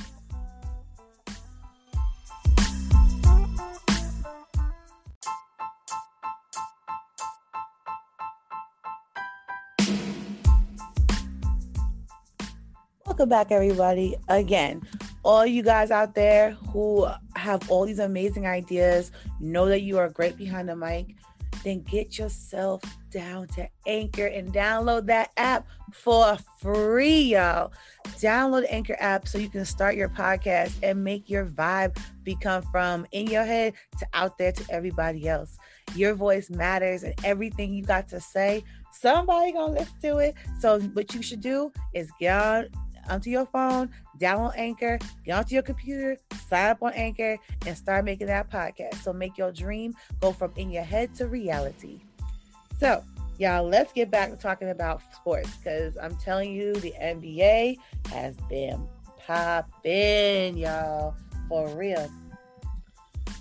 Welcome 13.06 13.30
back, 13.30 13.52
everybody. 13.52 14.16
Again, 14.30 14.82
all 15.24 15.46
you 15.46 15.62
guys 15.62 15.92
out 15.92 16.16
there 16.16 16.52
who 16.52 17.06
have 17.40 17.70
all 17.70 17.86
these 17.86 18.00
amazing 18.00 18.46
ideas, 18.46 19.12
know 19.40 19.68
that 19.68 19.82
you 19.82 19.98
are 19.98 20.10
great 20.10 20.38
behind 20.38 20.70
the 20.70 20.76
mic, 20.76 21.16
then 21.64 21.82
get 21.82 22.18
yourself 22.18 22.82
down 23.12 23.48
to 23.48 23.68
Anchor 23.86 24.28
and 24.28 24.54
download 24.54 25.06
that 25.08 25.32
app 25.38 25.68
for 25.92 26.38
free, 26.60 27.22
y'all. 27.22 27.72
Download 28.18 28.66
Anchor 28.70 28.96
app 29.00 29.28
so 29.28 29.38
you 29.38 29.50
can 29.50 29.66
start 29.66 29.96
your 29.96 30.10
podcast 30.10 30.74
and 30.84 31.04
make 31.04 31.30
your 31.30 31.46
vibe 31.46 31.98
become 32.24 32.64
from 32.72 33.06
in 33.12 33.28
your 33.28 33.44
head 33.44 33.74
to 34.00 34.08
out 34.14 34.38
there 34.38 34.52
to 34.52 34.64
everybody 34.70 35.28
else. 35.28 35.58
Your 35.96 36.14
voice 36.14 36.50
matters 36.50 37.04
and 37.04 37.14
everything 37.24 37.74
you 37.74 37.84
got 37.84 38.08
to 38.10 38.22
say, 38.22 38.64
somebody 38.92 39.52
gonna 39.52 39.74
listen 39.74 39.96
to 40.02 40.18
it. 40.18 40.36
So 40.60 40.80
what 40.80 41.14
you 41.14 41.22
should 41.22 41.42
do 41.42 41.72
is 41.94 42.10
get 42.20 42.40
on 42.40 42.70
onto 43.10 43.30
your 43.30 43.48
phone, 43.48 43.90
download 44.20 44.54
Anchor, 44.56 45.00
get 45.26 45.38
onto 45.38 45.54
your 45.54 45.64
computer, 45.64 46.18
sign 46.48 46.72
up 46.72 46.84
on 46.84 46.94
Anchor, 46.94 47.38
and 47.66 47.78
start 47.78 48.06
making 48.06 48.28
that 48.28 48.50
podcast. 48.50 48.96
So 48.96 49.14
make 49.14 49.38
your 49.38 49.52
dream 49.52 49.96
go 50.22 50.32
from 50.32 50.52
in 50.56 50.70
your 50.70 50.84
head 50.84 51.16
to 51.16 51.28
reality. 51.28 52.02
So, 52.80 53.04
y'all, 53.38 53.68
let's 53.68 53.92
get 53.94 54.12
back 54.12 54.30
to 54.30 54.38
talking 54.38 54.70
about 54.70 55.02
sports 55.14 55.56
because 55.58 55.98
I'm 55.98 56.16
telling 56.16 56.54
you, 56.54 56.74
the 56.76 56.94
NBA 57.02 57.78
has 58.12 58.36
been 58.50 58.88
popping, 59.26 60.58
y'all, 60.58 61.16
for 61.48 61.68
real. 61.70 62.10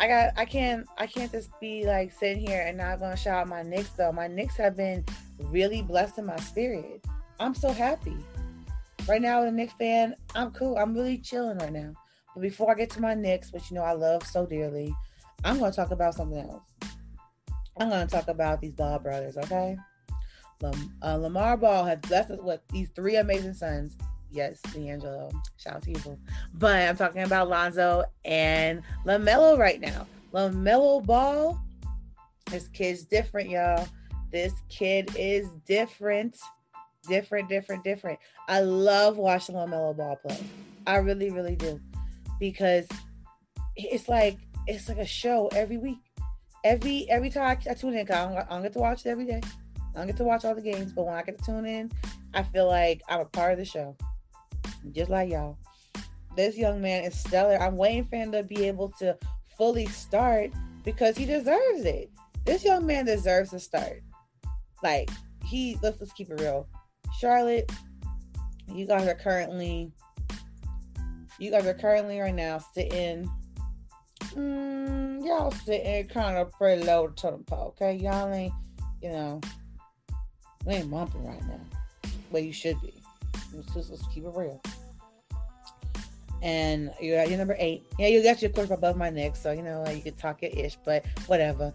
I 0.01 0.07
got 0.07 0.33
I 0.37 0.45
can't 0.45 0.87
I 0.97 1.07
can't 1.07 1.33
just 1.33 1.51
be 1.61 1.85
like 1.85 2.13
sitting 2.13 2.47
here 2.47 2.63
and 2.67 2.79
not 2.79 3.01
gonna 3.01 3.17
shout 3.17 3.43
out 3.43 3.49
my 3.49 3.63
Knicks 3.63 3.91
though. 3.91 4.13
My 4.13 4.29
Knicks 4.29 4.57
have 4.57 4.77
been 4.77 5.05
really 5.39 5.83
blessed 5.83 6.19
in 6.19 6.27
my 6.27 6.37
spirit. 6.37 7.05
I'm 7.41 7.55
so 7.55 7.73
happy. 7.73 8.17
Right 9.09 9.23
now, 9.23 9.43
a 9.43 9.51
Knicks 9.51 9.73
fan, 9.79 10.15
I'm 10.35 10.51
cool. 10.51 10.77
I'm 10.77 10.93
really 10.93 11.17
chilling 11.17 11.57
right 11.59 11.73
now. 11.73 11.95
But 12.35 12.43
before 12.43 12.71
I 12.71 12.75
get 12.75 12.91
to 12.91 13.01
my 13.01 13.15
Knicks, 13.15 13.53
which 13.55 13.71
you 13.71 13.77
know 13.77 13.83
I 13.83 13.93
love 13.93 14.23
so 14.27 14.45
dearly, 14.45 14.95
I'm 15.45 15.59
going 15.59 15.71
to 15.71 15.77
talk 15.77 15.93
about 15.93 16.15
something 16.15 16.39
else. 16.39 16.63
I'm 17.81 17.89
going 17.89 18.07
to 18.07 18.15
talk 18.15 18.29
about 18.29 18.61
these 18.61 18.73
Ball 18.73 18.99
brothers, 18.99 19.39
okay? 19.39 19.79
Lam- 20.61 20.95
uh, 21.03 21.17
Lamar 21.17 21.57
Ball 21.57 21.87
has 21.87 21.99
blessed 22.01 22.33
us 22.33 22.41
with 22.43 22.61
these 22.71 22.91
three 22.95 23.17
amazing 23.17 23.55
sons. 23.55 23.97
Yes, 24.31 24.61
D'Angelo. 24.75 25.31
Shout 25.57 25.77
out 25.77 25.83
to 25.85 25.91
you. 25.91 26.19
But 26.53 26.87
I'm 26.87 26.97
talking 26.97 27.23
about 27.23 27.49
Lonzo 27.49 28.05
and 28.27 28.83
LaMelo 29.07 29.57
right 29.57 29.81
now. 29.81 30.07
LaMelo 30.35 31.03
Ball, 31.03 31.59
this 32.51 32.69
kid's 32.69 33.05
different, 33.05 33.49
y'all. 33.49 33.89
This 34.31 34.53
kid 34.69 35.11
is 35.17 35.49
different. 35.67 36.37
Different, 37.07 37.49
different, 37.49 37.85
different. 37.85 38.19
I 38.49 38.61
love 38.61 39.17
watching 39.17 39.55
LaMelo 39.55 39.97
Ball 39.97 40.17
play. 40.17 40.39
I 40.87 40.97
really, 40.97 41.31
really 41.31 41.57
do. 41.57 41.81
Because 42.41 42.87
it's 43.77 44.09
like 44.09 44.39
it's 44.67 44.89
like 44.89 44.99
a 44.99 45.07
show 45.07 45.49
every 45.55 45.79
week. 45.79 45.99
Every 46.65 47.09
every 47.09 47.31
time 47.31 47.57
I, 47.67 47.71
I 47.71 47.75
tune 47.75 47.95
in, 47.95 48.01
I 48.01 48.05
don't, 48.05 48.37
I 48.37 48.45
don't 48.51 48.63
get 48.63 48.73
to 48.75 48.81
watch 48.81 49.07
it 49.07 49.11
every 49.11 49.25
day. 49.25 49.41
I 49.95 49.99
don't 49.99 50.07
get 50.07 50.17
to 50.19 50.25
watch 50.25 50.45
all 50.45 50.55
the 50.55 50.63
games, 50.63 50.93
but 50.93 51.07
when 51.07 51.15
I 51.15 51.23
get 51.23 51.39
to 51.39 51.45
tune 51.45 51.67
in, 51.67 51.91
I 52.35 52.43
feel 52.43 52.67
like 52.67 53.03
I'm 53.09 53.21
a 53.21 53.25
part 53.25 53.53
of 53.53 53.59
the 53.59 53.65
show. 53.65 53.97
Just 54.93 55.11
like 55.11 55.31
y'all. 55.31 55.57
This 56.37 56.57
young 56.57 56.81
man 56.81 57.05
is 57.05 57.19
stellar. 57.19 57.61
I'm 57.61 57.77
waiting 57.77 58.05
for 58.05 58.17
him 58.17 58.31
to 58.33 58.43
be 58.43 58.65
able 58.67 58.91
to 59.01 59.17
fully 59.57 59.87
start 59.87 60.53
because 60.85 61.17
he 61.17 61.25
deserves 61.25 61.85
it. 61.85 62.11
This 62.45 62.65
young 62.65 62.87
man 62.87 63.07
deserves 63.07 63.51
to 63.51 63.59
start. 63.59 64.03
Like 64.83 65.11
he 65.45 65.79
let's 65.83 65.99
just 65.99 66.15
keep 66.15 66.31
it 66.31 66.41
real. 66.41 66.69
Charlotte, 67.19 67.71
you 68.73 68.87
guys 68.87 69.09
are 69.09 69.15
currently 69.15 69.93
you 71.39 71.51
guys 71.51 71.67
are 71.67 71.75
currently 71.75 72.19
right 72.19 72.35
now 72.35 72.59
sitting 72.75 73.31
mm, 74.35 75.25
y'all 75.25 75.51
sitting 75.51 76.07
kind 76.09 76.37
of 76.37 76.53
pretty 76.53 76.85
low 76.85 77.07
to 77.07 77.15
totem 77.15 77.45
pole, 77.45 77.75
okay? 77.81 77.95
Y'all 77.95 78.33
ain't, 78.33 78.53
you 79.03 79.11
know, 79.11 79.41
we 80.65 80.75
ain't 80.75 80.91
bumping 80.91 81.25
right 81.25 81.45
now. 81.47 81.61
But 82.31 82.43
you 82.43 82.53
should 82.53 82.81
be. 82.81 82.95
Let's, 83.55 83.73
just, 83.73 83.91
let's 83.91 84.07
keep 84.09 84.25
it 84.25 84.33
real. 84.35 84.61
And 86.43 86.93
you're 87.01 87.19
at 87.19 87.29
your 87.29 87.39
number 87.39 87.57
eight. 87.59 87.85
Yeah, 87.99 88.09
you 88.09 88.23
got 88.23 88.43
your 88.43 88.51
course 88.51 88.71
above 88.71 88.97
my 88.97 89.11
neck, 89.11 89.35
so 89.35 89.51
you 89.51 89.63
know 89.63 89.85
you 89.89 90.03
can 90.03 90.15
talk 90.15 90.43
it 90.43 90.57
ish, 90.57 90.77
but 90.85 91.05
whatever. 91.27 91.73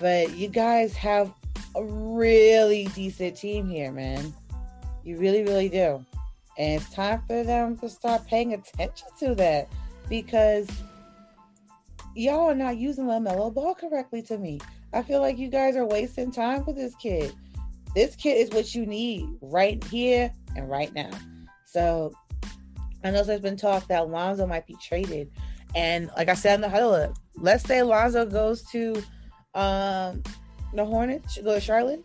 But 0.00 0.36
you 0.36 0.48
guys 0.48 0.94
have 0.94 1.32
a 1.74 1.84
really 1.84 2.88
decent 2.94 3.36
team 3.36 3.68
here, 3.68 3.92
man. 3.92 4.32
You 5.06 5.16
really, 5.18 5.44
really 5.44 5.68
do. 5.68 6.04
And 6.58 6.82
it's 6.82 6.92
time 6.92 7.22
for 7.28 7.44
them 7.44 7.78
to 7.78 7.88
start 7.88 8.26
paying 8.26 8.54
attention 8.54 9.06
to 9.20 9.36
that 9.36 9.68
because 10.08 10.68
y'all 12.16 12.50
are 12.50 12.56
not 12.56 12.76
using 12.76 13.04
LaMelo 13.04 13.54
Ball 13.54 13.76
correctly 13.76 14.20
to 14.22 14.36
me. 14.36 14.58
I 14.92 15.02
feel 15.02 15.20
like 15.20 15.38
you 15.38 15.48
guys 15.48 15.76
are 15.76 15.86
wasting 15.86 16.32
time 16.32 16.64
with 16.64 16.74
this 16.74 16.96
kid. 16.96 17.32
This 17.94 18.16
kid 18.16 18.32
is 18.32 18.50
what 18.50 18.74
you 18.74 18.84
need 18.84 19.28
right 19.40 19.82
here 19.84 20.32
and 20.56 20.68
right 20.68 20.92
now. 20.92 21.10
So 21.66 22.12
I 23.04 23.12
know 23.12 23.22
there's 23.22 23.40
been 23.40 23.56
talk 23.56 23.86
that 23.86 24.08
Lonzo 24.08 24.44
might 24.44 24.66
be 24.66 24.76
traded. 24.82 25.30
And 25.76 26.10
like 26.16 26.28
I 26.28 26.34
said 26.34 26.56
in 26.56 26.62
the 26.62 26.68
huddle, 26.68 27.14
let's 27.36 27.62
say 27.64 27.80
Lonzo 27.82 28.26
goes 28.26 28.64
to 28.72 29.00
um, 29.54 30.24
the 30.74 30.84
Hornets, 30.84 31.38
go 31.44 31.54
to 31.54 31.60
Charlotte. 31.60 32.04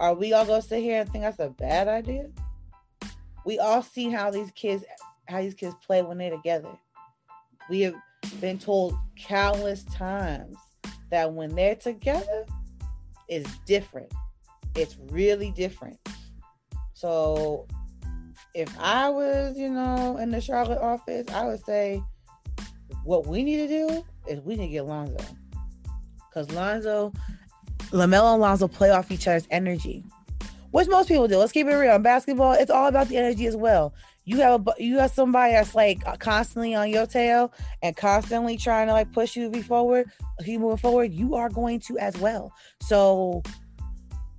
Are 0.00 0.14
we 0.14 0.32
all 0.32 0.46
gonna 0.46 0.62
sit 0.62 0.82
here 0.82 1.02
and 1.02 1.12
think 1.12 1.24
that's 1.24 1.38
a 1.38 1.50
bad 1.50 1.86
idea? 1.86 2.30
We 3.44 3.58
all 3.58 3.82
see 3.82 4.08
how 4.08 4.30
these 4.30 4.50
kids 4.52 4.82
how 5.28 5.42
these 5.42 5.54
kids 5.54 5.76
play 5.86 6.02
when 6.02 6.16
they're 6.16 6.30
together. 6.30 6.70
We 7.68 7.82
have 7.82 7.94
been 8.40 8.58
told 8.58 8.94
countless 9.16 9.84
times 9.84 10.56
that 11.10 11.32
when 11.32 11.54
they're 11.54 11.76
together, 11.76 12.46
it's 13.28 13.58
different. 13.66 14.12
It's 14.74 14.96
really 15.10 15.50
different. 15.52 15.98
So 16.94 17.68
if 18.54 18.74
I 18.78 19.08
was, 19.10 19.56
you 19.58 19.68
know, 19.68 20.16
in 20.16 20.30
the 20.30 20.40
Charlotte 20.40 20.80
office, 20.80 21.28
I 21.28 21.46
would 21.46 21.64
say 21.64 22.02
what 23.04 23.26
we 23.26 23.44
need 23.44 23.68
to 23.68 23.68
do 23.68 24.04
is 24.26 24.40
we 24.40 24.56
need 24.56 24.66
to 24.66 24.72
get 24.72 24.86
Lonzo. 24.86 25.24
Because 26.28 26.50
Lonzo, 26.52 27.12
LaMelo 27.90 28.32
and 28.32 28.40
Lonzo 28.40 28.68
play 28.68 28.90
off 28.90 29.10
each 29.10 29.26
other's 29.26 29.46
energy, 29.50 30.04
which 30.70 30.88
most 30.88 31.08
people 31.08 31.28
do. 31.28 31.38
Let's 31.38 31.52
keep 31.52 31.66
it 31.66 31.74
real. 31.74 31.96
In 31.96 32.02
basketball, 32.02 32.52
it's 32.52 32.70
all 32.70 32.86
about 32.86 33.08
the 33.08 33.16
energy 33.16 33.46
as 33.46 33.56
well 33.56 33.92
you 34.30 34.36
have 34.38 34.66
a 34.66 34.74
you 34.78 34.98
have 34.98 35.10
somebody 35.10 35.54
that's 35.54 35.74
like 35.74 36.04
constantly 36.20 36.74
on 36.74 36.88
your 36.90 37.04
tail 37.04 37.52
and 37.82 37.96
constantly 37.96 38.56
trying 38.56 38.86
to 38.86 38.92
like 38.92 39.10
push 39.12 39.34
you 39.34 39.44
to 39.44 39.50
be 39.50 39.60
forward, 39.60 40.10
keep 40.44 40.60
moving 40.60 40.76
forward, 40.76 41.12
you 41.12 41.34
are 41.34 41.48
going 41.48 41.80
to 41.80 41.98
as 41.98 42.16
well. 42.18 42.52
So 42.80 43.42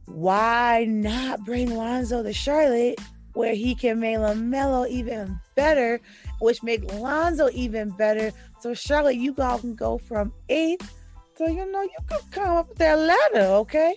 why 0.05 0.85
not 0.87 1.43
bring 1.43 1.75
Lonzo 1.75 2.23
to 2.23 2.31
Charlotte 2.31 2.99
where 3.33 3.53
he 3.53 3.75
can 3.75 3.99
make 3.99 4.17
LaMelo 4.17 4.87
even 4.89 5.39
better, 5.55 5.99
which 6.39 6.63
make 6.63 6.83
Lonzo 6.93 7.49
even 7.53 7.89
better. 7.91 8.31
So 8.59 8.73
Charlotte, 8.73 9.15
you 9.15 9.33
all 9.37 9.59
can 9.59 9.75
go 9.75 9.97
from 9.97 10.33
eighth 10.49 10.93
so 11.41 11.47
you 11.47 11.71
know 11.71 11.81
you 11.81 11.89
could 12.07 12.29
come 12.29 12.55
up 12.57 12.75
that 12.75 12.99
ladder, 12.99 13.47
okay? 13.47 13.95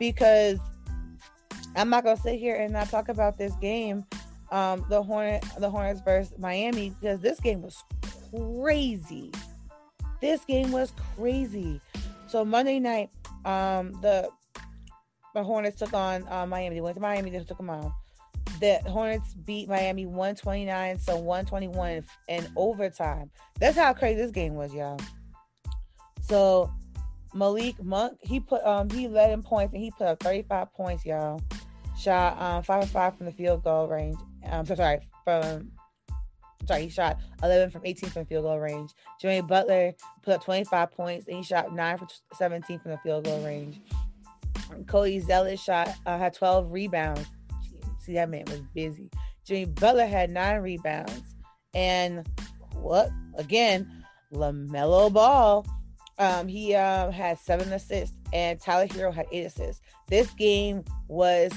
Because 0.00 0.58
I'm 1.76 1.88
not 1.88 2.02
gonna 2.02 2.16
sit 2.16 2.40
here 2.40 2.56
and 2.56 2.72
not 2.72 2.90
talk 2.90 3.08
about 3.08 3.38
this 3.38 3.54
game 3.56 4.04
um, 4.50 4.84
the 4.88 5.00
Hornet, 5.00 5.44
the 5.58 5.70
Hornets 5.70 6.00
versus 6.00 6.36
Miami 6.36 6.92
because 7.00 7.20
this 7.20 7.38
game 7.38 7.62
was 7.62 7.84
crazy. 8.32 9.30
This 10.20 10.44
game 10.44 10.72
was 10.72 10.92
crazy. 11.14 11.80
So 12.26 12.44
Monday 12.44 12.80
night, 12.80 13.10
um, 13.44 13.92
the 14.02 14.28
the 15.32 15.44
Hornets 15.44 15.78
took 15.78 15.94
on 15.94 16.26
uh, 16.28 16.44
Miami. 16.44 16.74
They 16.74 16.80
went 16.80 16.96
to 16.96 17.00
Miami. 17.00 17.30
They 17.30 17.38
took 17.44 17.58
them 17.58 17.70
on. 17.70 17.92
The 18.58 18.80
Hornets 18.88 19.34
beat 19.34 19.68
Miami 19.68 20.06
129, 20.06 20.98
so 20.98 21.16
121 21.18 22.04
in 22.26 22.48
overtime. 22.56 23.30
That's 23.60 23.76
how 23.76 23.94
crazy 23.94 24.20
this 24.20 24.32
game 24.32 24.54
was, 24.54 24.74
y'all. 24.74 24.98
So 26.20 26.72
Malik 27.34 27.82
Monk, 27.82 28.18
he 28.20 28.40
put 28.40 28.62
um 28.64 28.88
he 28.90 29.08
led 29.08 29.30
in 29.32 29.42
points 29.42 29.72
and 29.72 29.82
he 29.82 29.90
put 29.90 30.06
up 30.06 30.22
35 30.22 30.72
points, 30.74 31.06
y'all. 31.06 31.40
Shot 31.98 32.40
um 32.40 32.62
five 32.62 32.82
and 32.82 32.90
five 32.90 33.16
from 33.16 33.26
the 33.26 33.32
field 33.32 33.62
goal 33.64 33.88
range 33.88 34.16
um, 34.48 34.66
so 34.66 34.74
sorry, 34.74 35.00
from 35.24 35.70
sorry, 36.66 36.82
he 36.82 36.88
shot 36.88 37.18
11 37.42 37.70
from 37.70 37.82
18 37.84 38.10
from 38.10 38.26
field 38.26 38.44
goal 38.44 38.58
range. 38.58 38.92
Jimmy 39.20 39.42
Butler 39.42 39.92
put 40.22 40.34
up 40.34 40.44
25 40.44 40.90
points 40.92 41.26
and 41.28 41.36
he 41.36 41.42
shot 41.42 41.74
9 41.74 41.98
for 41.98 42.06
17 42.34 42.78
from 42.80 42.92
the 42.92 42.98
field 42.98 43.24
goal 43.24 43.44
range. 43.44 43.80
Cody 44.86 45.20
Zeller 45.20 45.56
shot 45.56 45.88
uh, 46.06 46.18
had 46.18 46.34
12 46.34 46.72
rebounds. 46.72 47.26
See, 47.98 48.14
that 48.14 48.30
man 48.30 48.44
was 48.46 48.60
busy. 48.74 49.10
Jimmy 49.44 49.66
Butler 49.66 50.06
had 50.06 50.30
nine 50.30 50.60
rebounds. 50.60 51.34
And 51.74 52.26
what 52.74 53.10
again, 53.36 54.04
LaMelo 54.32 55.12
Ball, 55.12 55.66
um, 56.20 56.46
he 56.46 56.74
uh, 56.74 57.10
had 57.10 57.38
seven 57.38 57.72
assists, 57.72 58.16
and 58.32 58.60
Tyler 58.60 58.86
Herro 58.86 59.12
had 59.12 59.26
eight 59.32 59.46
assists. 59.46 59.82
This 60.08 60.30
game 60.32 60.84
was 61.08 61.50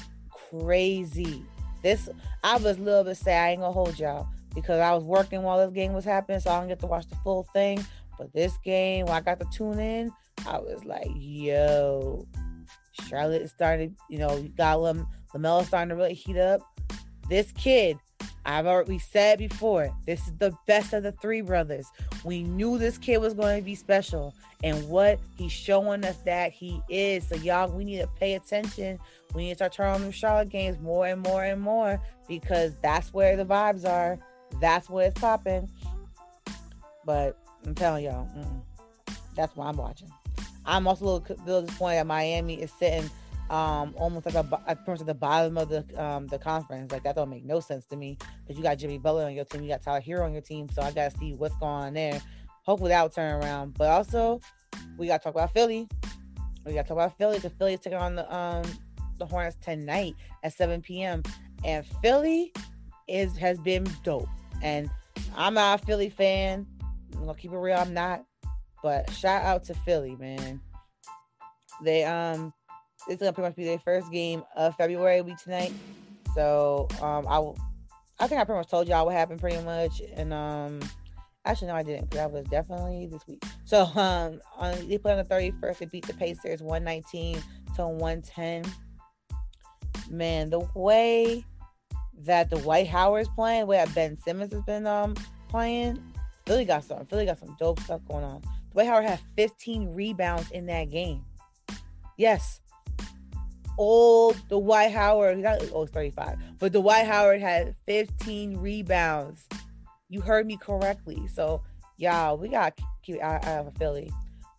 crazy. 0.49 1.43
This 1.81 2.09
I 2.43 2.57
was 2.57 2.77
a 2.77 2.81
little 2.81 3.03
bit 3.03 3.17
sad. 3.17 3.45
I 3.45 3.51
ain't 3.51 3.59
gonna 3.59 3.73
hold 3.73 3.99
y'all 3.99 4.27
because 4.55 4.79
I 4.79 4.93
was 4.93 5.03
working 5.03 5.43
while 5.43 5.59
this 5.59 5.75
game 5.75 5.93
was 5.93 6.05
happening, 6.05 6.39
so 6.39 6.51
I 6.51 6.59
don't 6.59 6.69
get 6.69 6.79
to 6.79 6.87
watch 6.87 7.07
the 7.07 7.15
full 7.17 7.43
thing. 7.53 7.85
But 8.17 8.31
this 8.31 8.57
game, 8.63 9.05
when 9.05 9.15
I 9.15 9.21
got 9.21 9.39
to 9.39 9.47
tune 9.51 9.79
in, 9.79 10.11
I 10.47 10.59
was 10.59 10.85
like, 10.85 11.07
yo, 11.13 12.25
Charlotte 13.09 13.49
started, 13.49 13.95
you 14.09 14.19
know, 14.19 14.41
got 14.55 14.79
Lam- 14.81 15.07
LaMelo 15.33 15.65
starting 15.65 15.89
to 15.89 15.95
really 15.95 16.13
heat 16.13 16.37
up. 16.37 16.61
This 17.29 17.51
kid, 17.51 17.97
I've 18.45 18.65
already 18.65 18.99
said 18.99 19.39
before, 19.39 19.95
this 20.05 20.27
is 20.27 20.33
the 20.37 20.53
best 20.67 20.93
of 20.93 21.03
the 21.03 21.13
three 21.13 21.41
brothers. 21.41 21.85
We 22.23 22.43
knew 22.43 22.77
this 22.77 22.97
kid 22.97 23.19
was 23.19 23.33
going 23.33 23.59
to 23.59 23.65
be 23.65 23.75
special, 23.75 24.33
and 24.63 24.87
what 24.89 25.19
he's 25.37 25.51
showing 25.51 26.03
us 26.05 26.17
that 26.25 26.51
he 26.51 26.81
is. 26.89 27.27
So 27.27 27.35
y'all, 27.35 27.71
we 27.71 27.83
need 27.85 27.99
to 27.99 28.07
pay 28.07 28.35
attention 28.35 28.99
we 29.33 29.43
need 29.43 29.49
to 29.49 29.55
start 29.55 29.73
turning 29.73 29.95
on 29.95 30.01
the 30.01 30.11
Charlotte 30.11 30.49
games 30.49 30.79
more 30.79 31.07
and 31.07 31.21
more 31.21 31.43
and 31.43 31.61
more 31.61 32.01
because 32.27 32.75
that's 32.81 33.13
where 33.13 33.35
the 33.35 33.45
vibes 33.45 33.87
are. 33.87 34.19
That's 34.61 34.89
where 34.89 35.07
it's 35.07 35.19
popping. 35.19 35.69
But 37.05 37.37
I'm 37.65 37.73
telling 37.73 38.05
y'all, 38.05 38.27
that's 39.35 39.55
why 39.55 39.67
I'm 39.67 39.77
watching. 39.77 40.11
I'm 40.65 40.87
also 40.87 41.05
a 41.05 41.07
little, 41.07 41.37
little 41.45 41.61
disappointed 41.63 41.97
that 41.97 42.07
Miami 42.07 42.61
is 42.61 42.71
sitting 42.71 43.09
um, 43.49 43.93
almost 43.97 44.25
like 44.25 44.35
a, 44.35 44.61
at 44.67 44.85
the 44.85 45.13
bottom 45.13 45.57
of 45.57 45.69
the 45.69 45.83
um, 46.01 46.27
the 46.27 46.39
conference. 46.39 46.91
Like 46.91 47.03
that 47.03 47.15
don't 47.15 47.29
make 47.29 47.43
no 47.43 47.59
sense 47.59 47.85
to 47.87 47.95
me. 47.95 48.17
Because 48.43 48.57
you 48.57 48.63
got 48.63 48.77
Jimmy 48.77 48.97
Butler 48.97 49.25
on 49.25 49.33
your 49.33 49.45
team, 49.45 49.63
you 49.63 49.69
got 49.69 49.81
Tyler 49.81 50.01
Herro 50.01 50.25
on 50.25 50.33
your 50.33 50.41
team, 50.41 50.67
so 50.69 50.81
I 50.81 50.91
gotta 50.91 51.15
see 51.17 51.33
what's 51.33 51.55
going 51.57 51.71
on 51.71 51.93
there. 51.93 52.21
Hopefully 52.63 52.89
that 52.89 53.01
will 53.01 53.09
turn 53.09 53.41
around. 53.41 53.75
But 53.77 53.89
also, 53.89 54.41
we 54.97 55.07
gotta 55.07 55.23
talk 55.23 55.33
about 55.33 55.53
Philly. 55.53 55.87
We 56.65 56.73
gotta 56.73 56.87
talk 56.87 56.97
about 56.97 57.17
Philly 57.17 57.37
because 57.37 57.53
Philly 57.57 57.73
is 57.73 57.79
taking 57.79 57.99
on 57.99 58.15
the 58.15 58.35
um 58.35 58.63
the 59.19 59.25
Hornets 59.25 59.57
tonight 59.61 60.15
at 60.43 60.53
7 60.53 60.81
p.m. 60.81 61.23
And 61.63 61.85
Philly 62.01 62.53
is 63.07 63.37
has 63.37 63.59
been 63.59 63.85
dope. 64.03 64.27
And 64.61 64.89
I'm 65.35 65.53
not 65.53 65.81
a 65.81 65.85
Philly 65.85 66.09
fan. 66.09 66.65
I'm 67.13 67.25
gonna 67.25 67.35
keep 67.35 67.51
it 67.51 67.57
real. 67.57 67.77
I'm 67.77 67.93
not. 67.93 68.25
But 68.81 69.09
shout 69.11 69.43
out 69.43 69.63
to 69.65 69.73
Philly, 69.73 70.15
man. 70.17 70.59
They 71.83 72.03
um 72.03 72.53
it's 73.07 73.19
gonna 73.19 73.33
pretty 73.33 73.49
much 73.49 73.55
be 73.55 73.65
their 73.65 73.79
first 73.79 74.11
game 74.11 74.43
of 74.55 74.75
February 74.75 75.21
week 75.21 75.37
tonight. 75.37 75.73
So 76.35 76.87
um 77.01 77.25
I 77.27 77.39
will 77.39 77.57
I 78.19 78.27
think 78.27 78.39
I 78.39 78.43
pretty 78.43 78.59
much 78.59 78.69
told 78.69 78.87
y'all 78.87 79.05
what 79.05 79.15
happened 79.15 79.39
pretty 79.39 79.63
much. 79.63 80.01
And 80.15 80.33
um 80.33 80.79
actually 81.45 81.67
no 81.67 81.75
I 81.75 81.83
didn't 81.83 82.11
that 82.11 82.31
was 82.31 82.45
definitely 82.45 83.07
this 83.07 83.25
week. 83.27 83.43
So 83.65 83.83
um 83.95 84.39
on 84.57 84.87
they 84.87 84.97
played 84.97 85.17
on 85.17 85.25
the 85.27 85.35
31st, 85.35 85.77
they 85.79 85.85
beat 85.85 86.07
the 86.07 86.13
Pacers 86.13 86.61
119 86.61 87.41
to 87.75 87.87
110. 87.87 88.63
Man, 90.09 90.49
the 90.49 90.67
way 90.75 91.45
that 92.19 92.49
the 92.49 92.57
Dwight 92.57 92.87
Howard's 92.87 93.29
playing, 93.29 93.67
where 93.67 93.85
Ben 93.87 94.17
Simmons 94.17 94.53
has 94.53 94.61
been 94.61 94.85
um 94.87 95.15
playing, 95.49 96.01
Philly 96.45 96.65
got 96.65 96.83
something. 96.83 97.07
Philly 97.07 97.25
got 97.25 97.39
some 97.39 97.55
dope 97.59 97.79
stuff 97.79 98.01
going 98.07 98.23
on. 98.23 98.41
Dwight 98.71 98.87
Howard 98.87 99.05
had 99.05 99.19
15 99.35 99.93
rebounds 99.93 100.51
in 100.51 100.65
that 100.67 100.89
game. 100.89 101.23
Yes. 102.17 102.59
Old 103.77 104.35
the 104.49 104.59
Dwight 104.59 104.91
Howard, 104.91 105.41
got 105.41 105.61
oh 105.73 105.85
35, 105.85 106.37
but 106.59 106.71
the 106.73 106.79
Dwight 106.79 107.07
Howard 107.07 107.41
had 107.41 107.75
15 107.87 108.57
rebounds. 108.57 109.47
You 110.09 110.21
heard 110.21 110.45
me 110.45 110.57
correctly. 110.57 111.27
So 111.27 111.61
y'all, 111.97 112.37
we 112.37 112.49
got 112.49 112.77
keep 113.01 113.21
eye 113.23 113.39
out 113.43 113.67
of 113.67 113.75
Philly. 113.77 114.11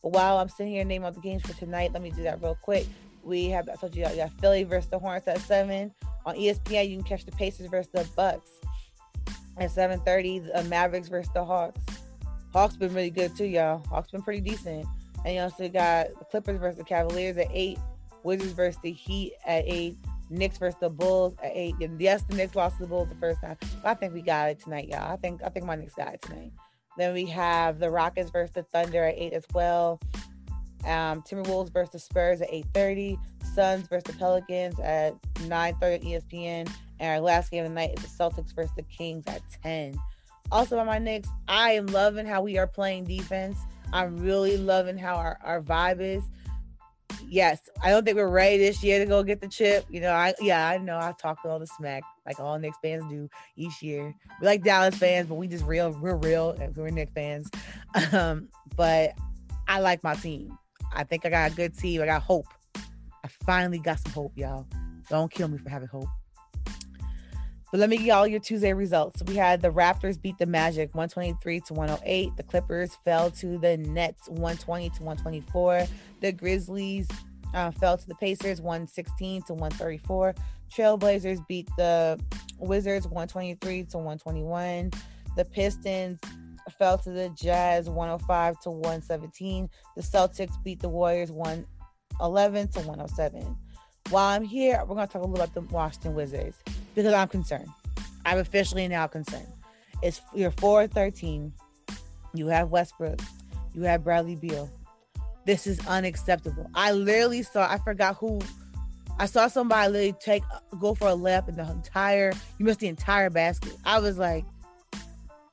But 0.02 0.12
while 0.12 0.38
I'm 0.38 0.48
sitting 0.48 0.72
here 0.72 0.84
naming 0.84 1.04
all 1.06 1.12
the 1.12 1.20
games 1.20 1.42
for 1.42 1.54
tonight, 1.54 1.92
let 1.92 2.02
me 2.02 2.10
do 2.10 2.22
that 2.24 2.42
real 2.42 2.58
quick. 2.60 2.86
We 3.22 3.48
have 3.50 3.68
I 3.68 3.74
told 3.76 3.94
you 3.94 4.06
you 4.06 4.16
got 4.16 4.32
Philly 4.40 4.64
versus 4.64 4.90
the 4.90 4.98
Hornets 4.98 5.28
at 5.28 5.40
seven. 5.40 5.92
On 6.26 6.34
ESPN, 6.34 6.90
you 6.90 6.96
can 6.96 7.04
catch 7.04 7.24
the 7.24 7.32
Pacers 7.32 7.68
versus 7.68 7.90
the 7.92 8.06
Bucks 8.16 8.50
at 9.56 9.70
7:30. 9.70 10.52
The 10.52 10.64
Mavericks 10.64 11.08
versus 11.08 11.32
the 11.32 11.44
Hawks. 11.44 11.80
Hawks 12.52 12.76
been 12.76 12.94
really 12.94 13.10
good 13.10 13.36
too, 13.36 13.46
y'all. 13.46 13.82
Hawks 13.88 14.10
been 14.10 14.22
pretty 14.22 14.40
decent. 14.40 14.86
And 15.24 15.34
you 15.34 15.40
also 15.40 15.68
got 15.68 16.08
the 16.18 16.24
Clippers 16.26 16.60
versus 16.60 16.78
the 16.78 16.84
Cavaliers 16.84 17.36
at 17.36 17.48
eight. 17.50 17.78
Wizards 18.24 18.52
versus 18.52 18.80
the 18.82 18.92
Heat 18.92 19.34
at 19.46 19.64
eight. 19.66 19.96
Knicks 20.30 20.58
versus 20.58 20.78
the 20.80 20.88
Bulls 20.90 21.34
at 21.42 21.52
eight. 21.54 21.74
And 21.80 22.00
yes, 22.00 22.22
the 22.22 22.34
Knicks 22.34 22.56
lost 22.56 22.76
to 22.76 22.82
the 22.82 22.88
Bulls 22.88 23.08
the 23.08 23.14
first 23.16 23.40
time, 23.40 23.56
but 23.60 23.90
I 23.90 23.94
think 23.94 24.14
we 24.14 24.22
got 24.22 24.48
it 24.48 24.58
tonight, 24.58 24.88
y'all. 24.88 25.12
I 25.12 25.16
think 25.16 25.42
I 25.44 25.48
think 25.48 25.66
my 25.66 25.76
Knicks 25.76 25.94
got 25.94 26.14
it 26.14 26.22
tonight. 26.22 26.52
Then 26.96 27.12
we 27.12 27.26
have 27.26 27.78
the 27.78 27.90
Rockets 27.90 28.30
versus 28.30 28.54
the 28.54 28.62
Thunder 28.62 29.04
at 29.04 29.14
eight 29.16 29.32
as 29.32 29.44
well. 29.52 30.00
Um, 30.84 31.22
Timberwolves 31.22 31.72
versus 31.72 31.92
the 31.92 31.98
Spurs 31.98 32.40
at 32.40 32.52
8:30. 32.52 33.18
Suns 33.54 33.86
versus 33.88 34.04
the 34.04 34.12
Pelicans 34.14 34.78
at 34.80 35.14
9:30 35.46 36.04
ESPN. 36.04 36.68
And 37.00 37.10
our 37.10 37.20
last 37.20 37.50
game 37.50 37.64
of 37.64 37.70
the 37.70 37.74
night 37.74 37.98
is 37.98 38.04
the 38.04 38.24
Celtics 38.24 38.54
versus 38.54 38.72
the 38.76 38.82
Kings 38.84 39.24
at 39.26 39.42
10. 39.62 39.96
Also, 40.52 40.76
by 40.76 40.84
my 40.84 40.98
Knicks, 40.98 41.28
I 41.48 41.72
am 41.72 41.86
loving 41.86 42.26
how 42.26 42.42
we 42.42 42.58
are 42.58 42.66
playing 42.66 43.04
defense. 43.04 43.58
I'm 43.92 44.18
really 44.18 44.56
loving 44.56 44.98
how 44.98 45.16
our, 45.16 45.38
our 45.42 45.60
vibe 45.60 46.00
is. 46.00 46.22
Yes, 47.26 47.68
I 47.82 47.90
don't 47.90 48.04
think 48.04 48.16
we're 48.16 48.28
ready 48.28 48.58
this 48.58 48.82
year 48.82 48.98
to 48.98 49.06
go 49.06 49.22
get 49.22 49.40
the 49.40 49.48
chip. 49.48 49.84
You 49.88 50.00
know, 50.00 50.12
I 50.12 50.34
yeah, 50.40 50.68
I 50.68 50.78
know 50.78 50.98
I 50.98 51.12
talk 51.18 51.38
all 51.44 51.58
the 51.58 51.66
smack 51.66 52.02
like 52.26 52.40
all 52.40 52.58
Knicks 52.58 52.78
fans 52.82 53.04
do 53.08 53.28
each 53.56 53.82
year. 53.82 54.14
We 54.40 54.46
like 54.46 54.62
Dallas 54.62 54.96
fans, 54.96 55.28
but 55.28 55.34
we 55.34 55.46
just 55.46 55.64
real, 55.64 55.90
we're 56.00 56.16
real, 56.16 56.56
we're 56.76 56.90
Knicks 56.90 57.12
fans. 57.12 57.50
Um, 58.12 58.48
but 58.76 59.12
I 59.68 59.78
like 59.78 60.02
my 60.02 60.14
team. 60.14 60.58
I 60.92 61.04
think 61.04 61.24
I 61.24 61.30
got 61.30 61.52
a 61.52 61.54
good 61.54 61.78
team. 61.78 62.02
I 62.02 62.06
got 62.06 62.22
hope. 62.22 62.46
I 62.76 63.28
finally 63.46 63.78
got 63.78 64.00
some 64.00 64.12
hope, 64.12 64.32
y'all. 64.36 64.66
Don't 65.08 65.30
kill 65.30 65.46
me 65.48 65.58
for 65.58 65.68
having 65.68 65.88
hope. 65.88 66.08
But 67.74 67.80
let 67.80 67.90
me 67.90 67.96
give 67.96 68.06
y'all 68.06 68.24
your 68.24 68.38
Tuesday 68.38 68.72
results. 68.72 69.20
We 69.24 69.34
had 69.34 69.60
the 69.60 69.68
Raptors 69.68 70.22
beat 70.22 70.38
the 70.38 70.46
Magic 70.46 70.94
123 70.94 71.58
to 71.62 71.74
108. 71.74 72.36
The 72.36 72.44
Clippers 72.44 72.96
fell 73.04 73.32
to 73.32 73.58
the 73.58 73.76
Nets 73.78 74.28
120 74.28 74.90
to 74.90 75.02
124. 75.02 75.84
The 76.20 76.30
Grizzlies 76.30 77.08
uh, 77.52 77.72
fell 77.72 77.98
to 77.98 78.06
the 78.06 78.14
Pacers 78.14 78.60
116 78.60 79.42
to 79.48 79.54
134. 79.54 80.36
Trailblazers 80.72 81.44
beat 81.48 81.68
the 81.76 82.16
Wizards 82.60 83.08
123 83.08 83.82
to 83.86 83.96
121. 83.96 84.92
The 85.36 85.44
Pistons 85.44 86.20
fell 86.78 86.96
to 86.98 87.10
the 87.10 87.28
Jazz 87.30 87.90
105 87.90 88.60
to 88.60 88.70
117. 88.70 89.68
The 89.96 90.02
Celtics 90.02 90.62
beat 90.62 90.78
the 90.78 90.88
Warriors 90.88 91.32
111 91.32 92.68
to 92.68 92.78
107. 92.82 93.56
While 94.10 94.36
I'm 94.36 94.44
here, 94.44 94.82
we're 94.86 94.94
going 94.94 95.06
to 95.06 95.12
talk 95.12 95.22
a 95.22 95.26
little 95.26 95.42
about 95.42 95.54
the 95.54 95.62
Washington 95.62 96.14
Wizards 96.14 96.58
because 96.94 97.12
I'm 97.12 97.28
concerned. 97.28 97.68
I'm 98.26 98.38
officially 98.38 98.86
now 98.86 99.06
concerned. 99.06 99.48
It's 100.02 100.20
you're 100.34 100.50
four 100.50 100.86
thirteen. 100.86 101.52
You 102.34 102.48
have 102.48 102.70
Westbrook. 102.70 103.20
You 103.74 103.82
have 103.82 104.04
Bradley 104.04 104.36
Beal. 104.36 104.70
This 105.46 105.66
is 105.66 105.84
unacceptable. 105.86 106.70
I 106.74 106.92
literally 106.92 107.42
saw, 107.42 107.70
I 107.70 107.78
forgot 107.78 108.16
who 108.16 108.40
I 109.18 109.26
saw 109.26 109.48
somebody 109.48 109.90
literally 109.90 110.14
take 110.20 110.42
go 110.80 110.94
for 110.94 111.08
a 111.08 111.12
layup 111.12 111.48
in 111.48 111.56
the 111.56 111.70
entire 111.70 112.32
you 112.58 112.66
missed 112.66 112.80
the 112.80 112.88
entire 112.88 113.30
basket. 113.30 113.74
I 113.84 114.00
was 114.00 114.18
like, 114.18 114.44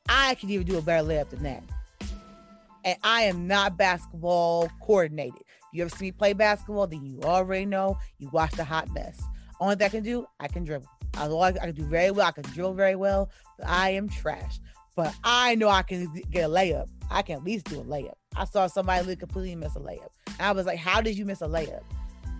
I 0.09 0.35
could 0.35 0.49
even 0.49 0.67
do 0.67 0.77
a 0.77 0.81
better 0.81 1.07
layup 1.07 1.29
than 1.29 1.43
that. 1.43 1.63
And 2.83 2.97
I 3.03 3.23
am 3.23 3.47
not 3.47 3.77
basketball 3.77 4.69
coordinated. 4.81 5.43
You 5.73 5.83
ever 5.83 5.95
see 5.95 6.05
me 6.05 6.11
play 6.11 6.33
basketball, 6.33 6.87
then 6.87 7.03
you 7.05 7.19
already 7.23 7.65
know 7.65 7.97
you 8.19 8.29
watch 8.29 8.51
the 8.51 8.63
hot 8.63 8.89
mess. 8.93 9.21
Only 9.59 9.75
thing 9.75 9.85
I 9.85 9.89
can 9.89 10.03
do, 10.03 10.25
I 10.39 10.47
can 10.47 10.63
dribble. 10.63 10.87
I, 11.15 11.25
I 11.25 11.51
can 11.51 11.75
do 11.75 11.85
very 11.85 12.11
well. 12.11 12.27
I 12.27 12.31
can 12.31 12.43
drill 12.53 12.73
very 12.73 12.95
well, 12.95 13.29
I 13.65 13.91
am 13.91 14.09
trash. 14.09 14.59
But 14.95 15.13
I 15.23 15.55
know 15.55 15.69
I 15.69 15.83
can 15.83 16.11
get 16.31 16.45
a 16.45 16.49
layup. 16.49 16.87
I 17.09 17.21
can 17.21 17.37
at 17.37 17.43
least 17.43 17.65
do 17.65 17.79
a 17.79 17.83
layup. 17.83 18.13
I 18.35 18.45
saw 18.45 18.67
somebody 18.67 19.15
completely 19.15 19.55
miss 19.55 19.75
a 19.75 19.79
layup. 19.79 20.09
I 20.39 20.51
was 20.51 20.65
like, 20.65 20.79
how 20.79 21.01
did 21.01 21.17
you 21.17 21.25
miss 21.25 21.41
a 21.41 21.47
layup? 21.47 21.83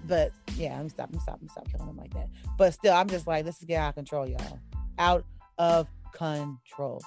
But 0.05 0.31
yeah, 0.55 0.77
I'm 0.79 0.89
stopping, 0.89 1.13
let 1.13 1.19
me 1.19 1.19
stop, 1.19 1.33
let 1.35 1.41
me 1.43 1.49
stop 1.49 1.71
killing 1.71 1.87
them 1.87 1.97
like 1.97 2.13
that. 2.13 2.27
But 2.57 2.73
still, 2.73 2.93
I'm 2.93 3.07
just 3.07 3.27
like, 3.27 3.45
this 3.45 3.57
is 3.57 3.65
getting 3.65 3.83
out 3.83 3.89
of 3.89 3.95
control, 3.95 4.27
y'all. 4.27 4.59
Out 4.97 5.25
of 5.57 5.87
control. 6.13 7.01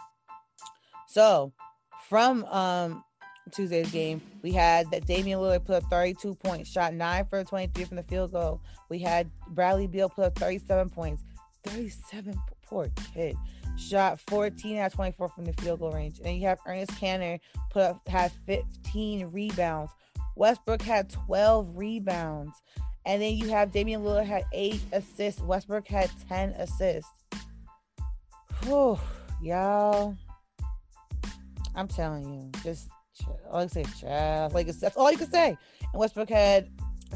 So 1.08 1.52
from 2.08 2.44
um 2.46 3.04
Tuesday's 3.50 3.90
game, 3.90 4.20
we 4.42 4.52
had 4.52 4.90
that 4.90 5.06
Damian 5.06 5.38
Lillard 5.38 5.64
put 5.64 5.76
up 5.76 5.90
32 5.90 6.34
points, 6.36 6.70
shot 6.70 6.94
nine 6.94 7.26
for 7.26 7.42
23 7.44 7.84
from 7.84 7.96
the 7.96 8.02
field 8.04 8.32
goal. 8.32 8.60
We 8.88 8.98
had 8.98 9.30
Bradley 9.48 9.86
Beal 9.86 10.08
put 10.08 10.24
up 10.24 10.38
37 10.38 10.90
points, 10.90 11.22
37 11.64 12.34
poor 12.66 12.88
kid, 13.12 13.36
shot 13.76 14.20
14 14.28 14.78
out 14.78 14.86
of 14.86 14.92
24 14.94 15.28
from 15.28 15.44
the 15.44 15.52
field 15.54 15.80
goal 15.80 15.92
range. 15.92 16.18
And 16.18 16.26
then 16.26 16.36
you 16.36 16.46
have 16.46 16.58
Enes 16.66 16.90
Kanter 16.98 17.38
put 17.70 17.82
up 17.82 18.08
had 18.08 18.32
15 18.46 19.30
rebounds. 19.30 19.92
Westbrook 20.36 20.82
had 20.82 21.10
12 21.10 21.76
rebounds. 21.76 22.60
And 23.06 23.20
then 23.20 23.34
you 23.34 23.50
have 23.50 23.70
Damian 23.70 24.02
Lillard 24.02 24.24
had 24.24 24.44
eight 24.52 24.80
assists. 24.92 25.40
Westbrook 25.42 25.86
had 25.86 26.10
10 26.28 26.50
assists. 26.52 27.10
Whew, 28.62 28.98
y'all. 29.42 30.16
I'm 31.76 31.88
telling 31.88 32.32
you, 32.32 32.50
just 32.62 32.88
all 33.50 33.62
I 33.62 33.66
say, 33.66 33.84
child. 34.00 34.54
Like 34.54 34.66
that's 34.66 34.96
all 34.96 35.10
you 35.10 35.18
can 35.18 35.30
say. 35.30 35.56
And 35.80 36.00
Westbrook 36.00 36.28
had 36.28 36.68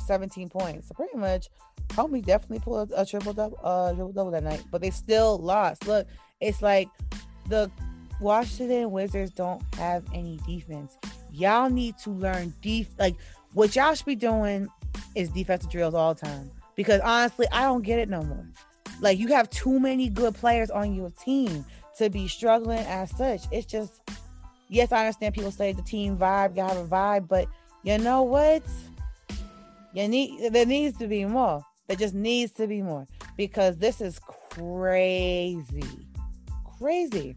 17 0.07 0.49
points. 0.49 0.89
So 0.89 0.95
pretty 0.95 1.17
much, 1.17 1.49
homie 1.89 2.25
definitely 2.25 2.61
pulled 2.61 2.93
a, 2.93 3.03
a 3.03 3.07
triple 3.07 3.33
double, 3.33 3.59
uh, 3.63 3.93
triple 3.93 4.13
double 4.13 4.31
that 4.33 4.45
night. 4.45 4.65
But 4.71 4.81
they 4.81 4.91
still 4.91 5.39
lost. 5.39 5.87
Look, 5.87 6.07
it's 6.41 6.63
like 6.63 6.89
the 7.49 7.71
Washington 8.21 8.91
Wizards 8.91 9.31
don't 9.31 9.63
have 9.77 10.05
any 10.13 10.39
defense. 10.47 10.97
Y'all 11.33 11.71
need 11.71 11.97
to 11.99 12.11
learn 12.11 12.53
def. 12.63 12.89
Like 12.99 13.17
what 13.55 13.75
y'all 13.77 13.95
should 13.95 14.07
be 14.07 14.17
doing 14.17 14.69
is 15.15 15.31
defensive 15.31 15.71
drills 15.71 15.95
all 15.95 16.15
the 16.15 16.21
time. 16.21 16.51
Because 16.75 17.01
honestly, 17.01 17.47
I 17.53 17.63
don't 17.63 17.83
get 17.83 17.99
it 17.99 18.09
no 18.09 18.23
more. 18.23 18.47
Like 19.01 19.19
you 19.19 19.29
have 19.29 19.51
too 19.51 19.79
many 19.79 20.09
good 20.09 20.35
players 20.35 20.71
on 20.71 20.95
your 20.95 21.11
team 21.11 21.65
to 21.99 22.09
be 22.09 22.29
struggling 22.29 22.79
as 22.81 23.11
such. 23.17 23.43
It's 23.51 23.67
just 23.67 24.01
yes, 24.68 24.92
I 24.92 25.00
understand 25.00 25.35
people 25.35 25.50
say 25.50 25.72
the 25.72 25.83
team 25.83 26.16
vibe, 26.16 26.57
you 26.57 26.62
have 26.62 26.76
a 26.76 26.85
vibe, 26.85 27.28
but 27.28 27.46
you 27.83 27.98
know 27.98 28.22
what? 28.22 28.62
You 29.94 30.09
need 30.09 30.52
there 30.52 30.66
needs 30.66 30.98
to 30.98 31.07
be 31.07 31.24
more. 31.24 31.62
There 31.87 31.96
just 31.96 32.14
needs 32.14 32.52
to 32.52 32.66
be 32.66 32.83
more 32.83 33.07
because 33.37 33.78
this 33.78 34.00
is 34.00 34.18
crazy, 34.18 36.07
crazy. 36.78 37.37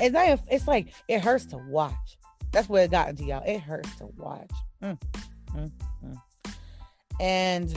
It's 0.00 0.12
not. 0.12 0.40
It's 0.50 0.66
like 0.66 0.92
it 1.08 1.20
hurts 1.20 1.46
to 1.46 1.56
watch. 1.68 2.18
That's 2.52 2.68
what 2.68 2.82
it 2.82 2.90
got 2.90 3.08
into 3.10 3.24
y'all. 3.24 3.42
It 3.46 3.60
hurts 3.60 3.94
to 3.96 4.06
watch. 4.16 4.50
Mm, 4.82 4.98
mm, 5.54 5.70
mm. 6.04 6.18
And 7.20 7.74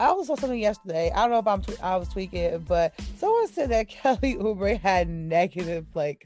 I 0.00 0.06
also 0.06 0.34
saw 0.34 0.40
something 0.40 0.58
yesterday. 0.58 1.12
I 1.14 1.28
don't 1.28 1.30
know 1.30 1.38
if 1.40 1.46
I'm 1.46 1.62
I 1.82 1.96
was 1.98 2.08
tweaking, 2.08 2.60
but 2.60 2.94
someone 3.18 3.46
said 3.48 3.68
that 3.68 3.88
Kelly 3.88 4.34
Oubre 4.34 4.80
had 4.80 5.10
negative, 5.10 5.86
like 5.94 6.24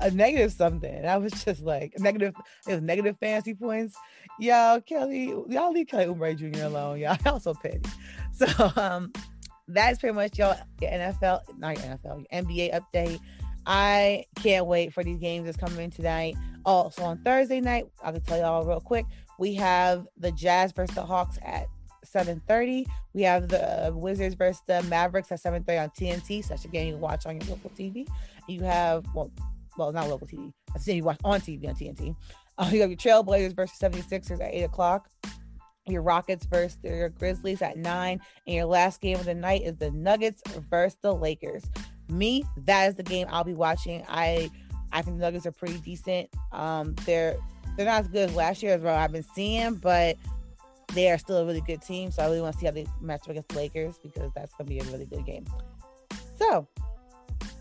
a 0.00 0.10
negative 0.10 0.50
something. 0.50 1.04
I 1.04 1.18
was 1.18 1.30
just 1.44 1.60
like 1.60 1.92
negative. 1.98 2.34
It 2.66 2.72
was 2.72 2.80
negative 2.80 3.18
fantasy 3.20 3.52
points. 3.52 3.96
Y'all, 4.40 4.80
Kelly, 4.80 5.26
y'all 5.26 5.72
leave 5.72 5.88
Kelly 5.88 6.06
Oubre 6.06 6.34
Jr. 6.34 6.64
alone. 6.64 7.00
Y'all, 7.00 7.18
y'all 7.26 7.38
so 7.38 7.52
petty. 7.52 7.82
So 8.32 8.46
um, 8.76 9.12
that's 9.68 9.98
pretty 9.98 10.14
much 10.14 10.38
y'all 10.38 10.56
NFL, 10.80 11.42
not 11.58 11.76
NFL, 11.76 12.24
NBA 12.32 12.80
update. 12.80 13.20
I 13.66 14.24
can't 14.36 14.64
wait 14.64 14.94
for 14.94 15.04
these 15.04 15.18
games 15.18 15.44
that's 15.44 15.58
coming 15.58 15.90
tonight. 15.90 16.34
Also 16.64 17.02
on 17.02 17.18
Thursday 17.18 17.60
night, 17.60 17.84
I 18.02 18.12
can 18.12 18.22
tell 18.22 18.38
y'all 18.38 18.64
real 18.64 18.80
quick, 18.80 19.04
we 19.38 19.54
have 19.54 20.06
the 20.16 20.32
Jazz 20.32 20.72
versus 20.72 20.94
the 20.94 21.04
Hawks 21.04 21.38
at 21.44 21.66
7:30. 22.12 22.86
We 23.14 23.22
have 23.22 23.48
the 23.48 23.92
Wizards 23.94 24.34
versus 24.34 24.62
the 24.66 24.82
Mavericks 24.84 25.32
at 25.32 25.40
7:30 25.40 25.82
on 25.82 25.90
TNT. 25.90 26.42
Such 26.42 26.64
a 26.64 26.68
game 26.68 26.88
you 26.88 26.96
watch 26.96 27.26
on 27.26 27.40
your 27.40 27.50
local 27.50 27.70
TV. 27.70 28.06
You 28.48 28.62
have 28.62 29.06
well, 29.14 29.30
well, 29.76 29.92
not 29.92 30.08
local 30.08 30.26
TV. 30.26 30.52
I 30.74 30.78
say 30.78 30.94
you 30.94 31.04
watch 31.04 31.18
on 31.24 31.40
TV 31.40 31.68
on 31.68 31.74
TNT. 31.74 32.14
Uh, 32.58 32.70
you 32.72 32.80
have 32.80 32.90
your 32.90 32.96
Trailblazers 32.96 33.54
versus 33.54 33.78
76ers 33.78 34.40
at 34.40 34.52
8 34.52 34.62
o'clock. 34.64 35.08
Your 35.86 36.02
Rockets 36.02 36.46
versus 36.46 36.78
your 36.82 37.08
Grizzlies 37.08 37.62
at 37.62 37.76
9. 37.76 38.20
And 38.46 38.54
your 38.54 38.66
last 38.66 39.00
game 39.00 39.18
of 39.18 39.24
the 39.24 39.34
night 39.34 39.62
is 39.62 39.76
the 39.76 39.90
Nuggets 39.90 40.42
versus 40.70 40.98
the 41.02 41.14
Lakers. 41.14 41.64
Me, 42.08 42.44
that 42.66 42.88
is 42.88 42.94
the 42.94 43.02
game 43.02 43.26
I'll 43.30 43.44
be 43.44 43.54
watching. 43.54 44.04
I 44.08 44.50
I 44.92 45.00
think 45.00 45.16
the 45.16 45.22
Nuggets 45.22 45.46
are 45.46 45.52
pretty 45.52 45.78
decent. 45.78 46.28
Um, 46.52 46.94
they're 47.06 47.36
they're 47.76 47.86
not 47.86 48.02
as 48.02 48.08
good 48.08 48.30
as 48.30 48.36
last 48.36 48.62
year 48.62 48.74
as 48.74 48.82
well 48.82 48.96
I've 48.96 49.12
been 49.12 49.24
seeing, 49.34 49.76
but 49.76 50.16
they 50.94 51.10
are 51.10 51.18
still 51.18 51.38
a 51.38 51.44
really 51.44 51.60
good 51.62 51.82
team. 51.82 52.10
So 52.10 52.22
I 52.22 52.26
really 52.26 52.40
want 52.40 52.54
to 52.54 52.60
see 52.60 52.66
how 52.66 52.72
they 52.72 52.86
match 53.00 53.22
up 53.22 53.30
against 53.30 53.48
the 53.50 53.56
Lakers 53.56 53.98
because 54.02 54.30
that's 54.34 54.54
going 54.54 54.66
to 54.66 54.74
be 54.74 54.78
a 54.78 54.84
really 54.84 55.06
good 55.06 55.24
game. 55.24 55.44
So 56.36 56.66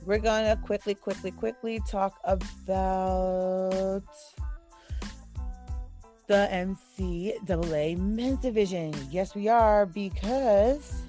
we're 0.05 0.19
going 0.19 0.45
to 0.45 0.61
quickly, 0.63 0.95
quickly, 0.95 1.31
quickly 1.31 1.81
talk 1.87 2.19
about 2.23 4.03
the 6.27 6.47
NCAA 6.51 7.97
men's 7.97 8.39
division. 8.39 8.93
Yes, 9.09 9.35
we 9.35 9.47
are 9.47 9.85
because 9.85 11.01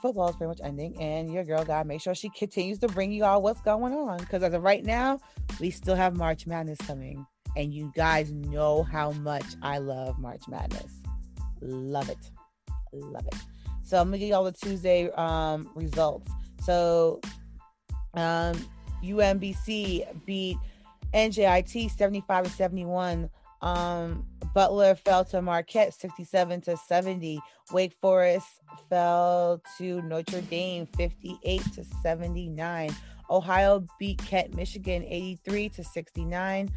football 0.00 0.28
is 0.28 0.36
pretty 0.36 0.48
much 0.48 0.60
ending, 0.62 1.00
and 1.00 1.32
your 1.32 1.44
girl 1.44 1.64
got 1.64 1.82
to 1.82 1.88
make 1.88 2.00
sure 2.00 2.14
she 2.14 2.28
continues 2.30 2.78
to 2.78 2.88
bring 2.88 3.10
you 3.10 3.24
all 3.24 3.42
what's 3.42 3.60
going 3.62 3.92
on. 3.92 4.18
Because 4.18 4.42
as 4.42 4.54
of 4.54 4.62
right 4.62 4.84
now, 4.84 5.18
we 5.60 5.70
still 5.70 5.94
have 5.96 6.16
March 6.16 6.46
Madness 6.46 6.78
coming 6.86 7.26
and 7.56 7.72
you 7.72 7.92
guys 7.94 8.30
know 8.32 8.82
how 8.82 9.12
much 9.12 9.44
I 9.62 9.78
love 9.78 10.18
March 10.18 10.42
Madness. 10.48 11.00
Love 11.60 12.08
it. 12.08 12.30
Love 12.92 13.26
it. 13.26 13.36
So 13.82 14.00
I'm 14.00 14.08
gonna 14.08 14.18
give 14.18 14.30
y'all 14.30 14.44
the 14.44 14.52
Tuesday 14.52 15.10
um, 15.12 15.70
results. 15.74 16.30
So 16.62 17.20
um, 18.14 18.56
UMBC 19.02 20.24
beat 20.24 20.56
NJIT 21.12 21.90
75 21.90 22.44
to 22.44 22.50
71. 22.50 23.30
Um, 23.60 24.26
Butler 24.54 24.94
fell 24.94 25.24
to 25.26 25.42
Marquette 25.42 25.94
67 25.94 26.60
to 26.62 26.76
70. 26.76 27.40
Wake 27.72 27.94
Forest 28.00 28.46
fell 28.88 29.62
to 29.78 30.02
Notre 30.02 30.42
Dame 30.42 30.86
58 30.96 31.62
to 31.74 31.84
79. 32.02 32.90
Ohio 33.30 33.86
beat 33.98 34.18
Kent, 34.18 34.54
Michigan 34.54 35.04
83 35.04 35.68
to 35.70 35.84
69. 35.84 36.70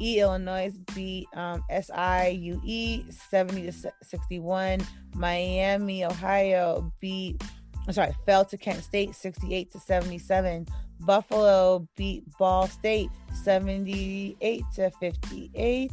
E 0.00 0.20
Illinois 0.20 0.72
beat 0.94 1.28
um, 1.34 1.62
SIUE 1.70 3.12
70 3.12 3.62
to 3.70 3.92
61. 4.02 4.80
Miami, 5.14 6.04
Ohio 6.04 6.92
beat, 7.00 7.42
I'm 7.86 7.92
sorry, 7.92 8.14
fell 8.26 8.44
to 8.46 8.56
Kent 8.56 8.82
State 8.82 9.14
68 9.14 9.72
to 9.72 9.80
77. 9.80 10.66
Buffalo 11.00 11.86
beat 11.96 12.24
Ball 12.38 12.66
State 12.68 13.10
78 13.42 14.62
to 14.74 14.90
58. 14.90 15.92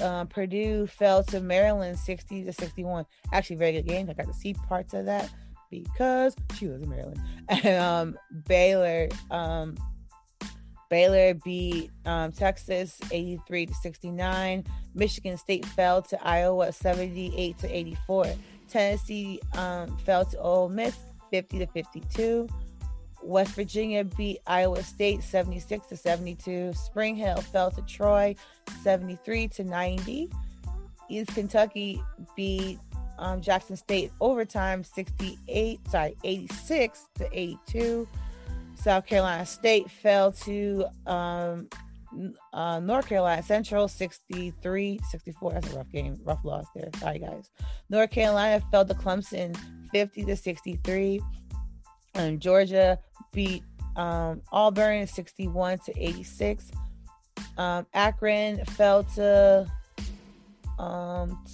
Uh, 0.00 0.24
Purdue 0.26 0.86
fell 0.86 1.24
to 1.24 1.40
Maryland 1.40 1.98
60 1.98 2.44
to 2.44 2.52
61. 2.52 3.06
Actually, 3.32 3.56
very 3.56 3.72
good 3.72 3.86
game. 3.86 4.08
I 4.10 4.12
got 4.12 4.26
to 4.26 4.34
see 4.34 4.54
parts 4.54 4.94
of 4.94 5.06
that 5.06 5.30
because 5.70 6.34
she 6.54 6.66
was 6.66 6.82
in 6.82 6.88
Maryland. 6.88 7.20
And 7.48 7.66
um, 7.66 8.18
Baylor 8.48 9.08
um, 9.30 9.76
Baylor 10.88 11.34
beat 11.34 11.90
um, 12.04 12.32
Texas 12.32 12.98
83 13.10 13.66
to 13.66 13.74
69. 13.74 14.64
Michigan 14.94 15.36
State 15.36 15.64
fell 15.64 16.02
to 16.02 16.26
Iowa 16.26 16.72
78 16.72 17.58
to 17.58 17.76
84. 17.76 18.26
Tennessee 18.68 19.40
um, 19.56 19.96
fell 19.98 20.24
to 20.24 20.38
Ole 20.38 20.68
Miss 20.68 20.96
50 21.30 21.60
to 21.60 21.66
52. 21.66 22.48
West 23.22 23.54
Virginia 23.54 24.04
beat 24.04 24.38
Iowa 24.46 24.82
State 24.82 25.22
76 25.22 25.86
to 25.88 25.96
72. 25.96 26.72
Spring 26.74 27.16
Hill 27.16 27.40
fell 27.40 27.70
to 27.72 27.82
Troy 27.82 28.36
73 28.82 29.48
to 29.48 29.64
90. 29.64 30.30
East 31.08 31.34
Kentucky 31.34 32.02
beat 32.36 32.78
um, 33.18 33.40
Jackson 33.40 33.76
State 33.76 34.12
overtime 34.20 34.84
68, 34.84 35.80
sorry, 35.88 36.16
86 36.24 37.08
to 37.16 37.28
82. 37.32 38.08
South 38.86 39.04
Carolina 39.04 39.44
State 39.44 39.90
fell 39.90 40.30
to 40.30 40.84
um, 41.08 41.68
uh, 42.52 42.78
North 42.78 43.08
Carolina 43.08 43.42
Central 43.42 43.88
63 43.88 45.00
64. 45.10 45.52
That's 45.54 45.72
a 45.72 45.76
rough 45.76 45.90
game, 45.90 46.16
rough 46.22 46.44
loss 46.44 46.66
there. 46.72 46.88
Sorry, 47.00 47.18
guys. 47.18 47.50
North 47.90 48.10
Carolina 48.10 48.64
fell 48.70 48.84
to 48.84 48.94
Clemson 48.94 49.58
50 49.90 50.26
to 50.26 50.36
63. 50.36 51.20
And 52.14 52.38
Georgia 52.40 52.96
beat 53.32 53.64
um, 53.96 54.40
Auburn 54.52 55.08
61 55.08 55.78
to 55.86 55.92
86. 56.00 56.70
Um, 57.58 57.88
Akron 57.92 58.64
fell 58.66 59.02
to 59.16 59.68
um, 60.78 61.44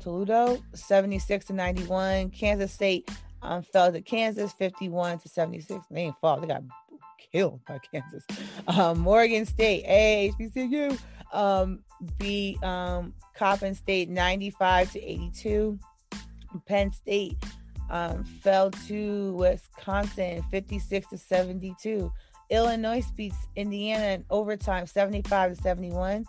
Toledo 0.00 0.60
76 0.74 1.44
to 1.44 1.52
91. 1.52 2.30
Kansas 2.30 2.72
State 2.72 3.08
um, 3.44 3.62
fell 3.62 3.92
to 3.92 4.00
Kansas 4.00 4.52
51 4.52 5.18
to 5.20 5.28
76. 5.28 5.84
They 5.90 6.00
ain't 6.00 6.16
fall. 6.20 6.40
They 6.40 6.46
got 6.46 6.62
killed 7.30 7.60
by 7.66 7.78
Kansas. 7.78 8.24
Um, 8.66 8.98
Morgan 8.98 9.46
State, 9.46 9.84
HBCU, 9.86 10.98
um, 11.32 11.80
beat 12.18 12.62
um, 12.62 13.14
Coppin 13.34 13.74
State 13.74 14.08
95 14.08 14.92
to 14.92 15.02
82. 15.02 15.78
Penn 16.66 16.92
State 16.92 17.36
um, 17.90 18.24
fell 18.24 18.70
to 18.70 19.32
Wisconsin 19.34 20.42
56 20.50 21.08
to 21.08 21.18
72. 21.18 22.12
Illinois 22.50 23.04
beats 23.16 23.36
Indiana 23.56 24.06
in 24.06 24.24
overtime 24.30 24.86
75 24.86 25.56
to 25.56 25.62
71. 25.62 26.24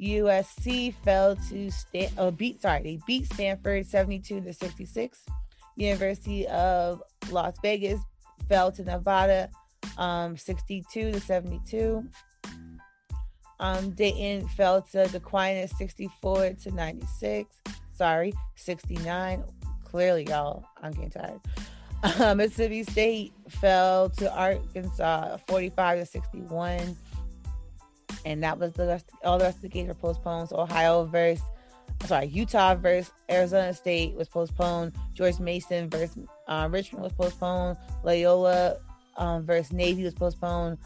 USC 0.00 0.94
fell 1.04 1.36
to 1.48 1.70
Stan- 1.70 2.12
oh, 2.18 2.30
beat 2.30 2.60
sorry, 2.62 2.82
they 2.82 3.00
beat 3.06 3.32
Stanford 3.32 3.86
72 3.86 4.40
to 4.40 4.52
66. 4.52 5.24
University 5.78 6.46
of 6.48 7.02
Las 7.30 7.54
Vegas 7.62 8.00
fell 8.48 8.72
to 8.72 8.82
Nevada 8.82 9.48
um, 9.96 10.36
62 10.36 11.12
to 11.12 11.20
72. 11.20 12.04
Um, 13.60 13.90
Dayton 13.90 14.48
fell 14.48 14.82
to 14.82 15.04
Aquinas 15.14 15.76
64 15.78 16.50
to 16.62 16.70
96. 16.70 17.54
Sorry, 17.92 18.32
69. 18.56 19.44
Clearly, 19.84 20.24
y'all, 20.28 20.64
I'm 20.82 20.92
getting 20.92 21.10
tired. 21.10 21.40
Uh, 22.02 22.34
Mississippi 22.34 22.84
State 22.84 23.32
fell 23.48 24.08
to 24.10 24.32
Arkansas 24.32 25.38
45 25.48 25.98
to 26.00 26.06
61. 26.06 26.96
And 28.24 28.42
that 28.42 28.58
was 28.58 28.72
the 28.74 28.86
rest, 28.86 29.10
all 29.24 29.38
the 29.38 29.44
rest 29.44 29.56
of 29.56 29.62
the 29.62 29.68
games 29.68 29.88
were 29.88 29.94
postponed. 29.94 30.50
So 30.50 30.58
Ohio 30.58 31.04
versus 31.06 31.42
sorry, 32.06 32.26
Utah 32.26 32.74
versus 32.74 33.12
Arizona 33.30 33.74
State 33.74 34.14
was 34.14 34.28
postponed. 34.28 34.92
George 35.14 35.38
Mason 35.40 35.90
versus 35.90 36.16
uh, 36.46 36.68
Richmond 36.70 37.04
was 37.04 37.12
postponed. 37.12 37.76
Loyola 38.04 38.76
um, 39.16 39.44
versus 39.44 39.72
Navy 39.72 40.04
was 40.04 40.14
postponed. 40.14 40.78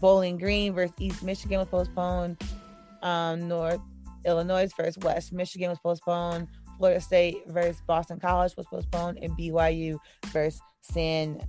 Bowling 0.00 0.38
Green 0.38 0.72
versus 0.72 0.94
East 0.98 1.22
Michigan 1.22 1.58
was 1.58 1.68
postponed. 1.68 2.42
Um, 3.02 3.48
North 3.48 3.80
Illinois 4.24 4.70
versus 4.76 4.98
West 4.98 5.32
Michigan 5.32 5.70
was 5.70 5.78
postponed. 5.78 6.48
Florida 6.78 7.00
State 7.00 7.36
versus 7.48 7.80
Boston 7.86 8.18
College 8.18 8.56
was 8.56 8.66
postponed, 8.66 9.18
and 9.22 9.32
BYU 9.38 9.98
versus 10.26 10.60
San 10.80 11.40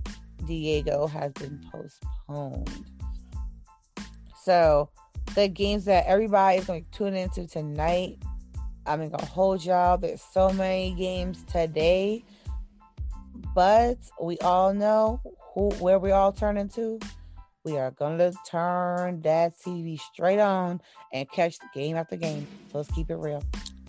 Diego 0.46 1.06
has 1.06 1.32
been 1.32 1.60
postponed. 1.72 2.70
So 4.42 4.90
the 5.34 5.48
games 5.48 5.84
that 5.86 6.06
everybody 6.06 6.58
is 6.58 6.66
going 6.66 6.84
to 6.84 6.98
tune 6.98 7.14
into 7.14 7.46
tonight 7.46 8.18
I'm 8.86 9.08
gonna 9.08 9.24
hold 9.24 9.64
y'all. 9.64 9.98
There's 9.98 10.22
so 10.22 10.50
many 10.52 10.92
games 10.92 11.44
today, 11.50 12.24
but 13.54 13.98
we 14.20 14.38
all 14.38 14.72
know 14.72 15.20
who 15.54 15.70
where 15.80 15.98
we 15.98 16.12
all 16.12 16.32
turn 16.32 16.56
into. 16.56 17.00
We 17.64 17.78
are 17.78 17.90
gonna 17.90 18.32
turn 18.48 19.22
that 19.22 19.58
TV 19.58 19.98
straight 19.98 20.38
on 20.38 20.80
and 21.12 21.28
catch 21.32 21.58
game 21.74 21.96
after 21.96 22.14
game. 22.16 22.46
So 22.70 22.78
let's 22.78 22.90
keep 22.92 23.10
it 23.10 23.16
real. 23.16 23.42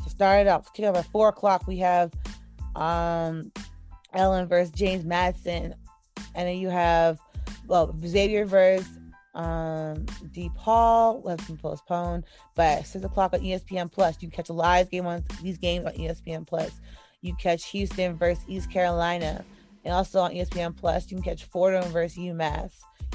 To 0.04 0.10
start 0.10 0.48
it 0.48 0.50
off, 0.50 0.74
kick 0.74 0.86
off 0.86 0.98
at 0.98 1.06
four 1.06 1.30
o'clock. 1.30 1.68
We 1.68 1.78
have 1.78 2.12
um 2.76 3.52
Elon 4.14 4.48
versus 4.48 4.72
James 4.72 5.06
Madison, 5.06 5.76
and 6.34 6.48
then 6.48 6.58
you 6.58 6.70
have 6.70 7.20
well 7.68 7.96
Xavier 8.04 8.46
versus 8.46 8.97
um, 9.38 9.97
DePaul 10.34 11.30
has 11.30 11.39
been 11.47 11.58
postponed, 11.58 12.23
but 12.56 12.86
six 12.88 13.06
o'clock 13.06 13.34
on 13.34 13.41
ESPN 13.41 13.91
Plus. 13.91 14.15
You 14.19 14.30
can 14.30 14.36
catch 14.36 14.50
a 14.50 14.54
live 14.54 14.89
game 14.89 15.06
on 15.06 15.23
these 15.43 15.60
games 15.60 15.86
on 15.86 15.93
ESPN 15.93 16.45
Plus. 16.45 16.71
You 17.21 17.36
catch 17.36 17.65
Houston 17.67 18.17
versus 18.17 18.43
East 18.47 18.71
Carolina, 18.71 19.45
and 19.86 19.93
also 19.93 20.21
on 20.21 20.32
ESPN 20.32 20.76
Plus, 20.76 21.12
you 21.12 21.17
can 21.17 21.23
catch 21.23 21.45
Fordham 21.45 21.84
versus 21.91 22.17
UMass. 22.17 22.71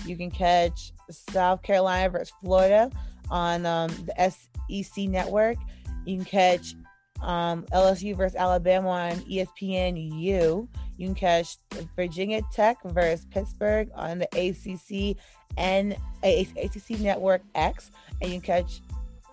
You 0.06 0.16
can 0.16 0.30
catch 0.30 0.92
South 1.11 1.62
Carolina 1.62 2.08
versus 2.08 2.32
Florida 2.40 2.88
on 3.28 3.66
um, 3.66 3.90
the 4.06 4.30
SEC 4.30 5.08
network. 5.08 5.56
You 6.04 6.18
can 6.18 6.24
catch 6.24 6.76
um, 7.20 7.64
LSU 7.72 8.16
versus 8.16 8.37
Alabama 8.37 8.88
on 8.88 9.12
ESPN 9.22 10.20
U. 10.20 10.68
You 11.02 11.08
can 11.08 11.16
catch 11.16 11.56
Virginia 11.96 12.42
Tech 12.52 12.80
versus 12.84 13.26
Pittsburgh 13.28 13.90
on 13.96 14.20
the 14.20 14.28
ACC 14.36 15.16
and 15.56 15.96
ACC 16.22 17.00
Network 17.00 17.42
X, 17.56 17.90
and 18.20 18.32
you 18.32 18.40
can 18.40 18.62
catch 18.62 18.80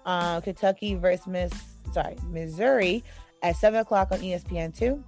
uh, 0.04 0.42
Kentucky 0.42 0.96
versus 0.96 1.28
Miss 1.28 1.54
sorry 1.94 2.16
Missouri 2.32 3.04
at 3.44 3.56
seven 3.56 3.82
o'clock 3.82 4.12
on 4.12 4.18
ESPN 4.18 4.76
two. 4.76 5.04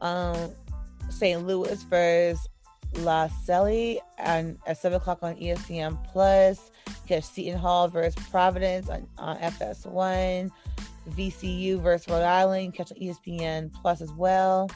Um, 0.00 0.50
St. 1.10 1.46
Louis 1.46 1.80
versus 1.84 2.48
La 2.96 3.28
Salle 3.28 4.00
and 4.18 4.58
at 4.66 4.78
seven 4.78 4.96
o'clock 4.96 5.20
on 5.22 5.36
ESPN 5.36 5.96
Plus. 6.08 6.72
Catch 7.06 7.22
Seton 7.22 7.56
Hall 7.56 7.86
versus 7.86 8.16
Providence 8.30 8.88
on, 8.88 9.06
on 9.16 9.36
FS1. 9.36 10.50
VCU 11.10 11.80
versus 11.80 12.08
Rhode 12.08 12.24
Island. 12.24 12.74
Catch 12.74 12.90
on 12.90 12.98
ESPN 12.98 13.72
Plus 13.72 14.00
as 14.00 14.12
well. 14.14 14.68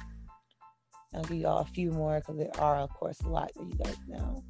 I'll 1.14 1.22
give 1.22 1.38
you 1.38 1.46
all 1.46 1.60
a 1.60 1.64
few 1.64 1.90
more 1.90 2.20
because 2.20 2.36
there 2.38 2.60
are, 2.60 2.76
of 2.76 2.90
course, 2.90 3.20
a 3.20 3.28
lot 3.28 3.50
that 3.54 3.64
you 3.64 3.78
guys 3.84 3.96
know. 4.08 4.44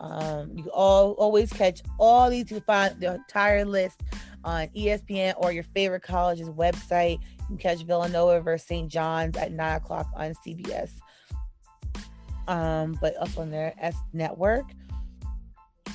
Um, 0.00 0.52
you 0.56 0.70
all 0.70 1.12
always 1.12 1.52
catch 1.52 1.82
all 1.98 2.30
these. 2.30 2.50
You 2.50 2.60
find 2.60 2.98
the 3.00 3.14
entire 3.14 3.64
list 3.64 4.00
on 4.44 4.68
ESPN 4.68 5.34
or 5.36 5.52
your 5.52 5.64
favorite 5.74 6.02
college's 6.02 6.48
website. 6.48 7.18
You 7.40 7.46
can 7.46 7.58
catch 7.58 7.82
Villanova 7.82 8.40
versus 8.40 8.66
St. 8.66 8.90
John's 8.90 9.36
at 9.36 9.52
nine 9.52 9.76
o'clock 9.76 10.06
on 10.16 10.34
CBS. 10.46 10.90
Um, 12.48 12.98
but 13.00 13.16
also 13.18 13.42
on 13.42 13.50
their 13.50 13.74
S 13.78 13.96
network. 14.12 14.64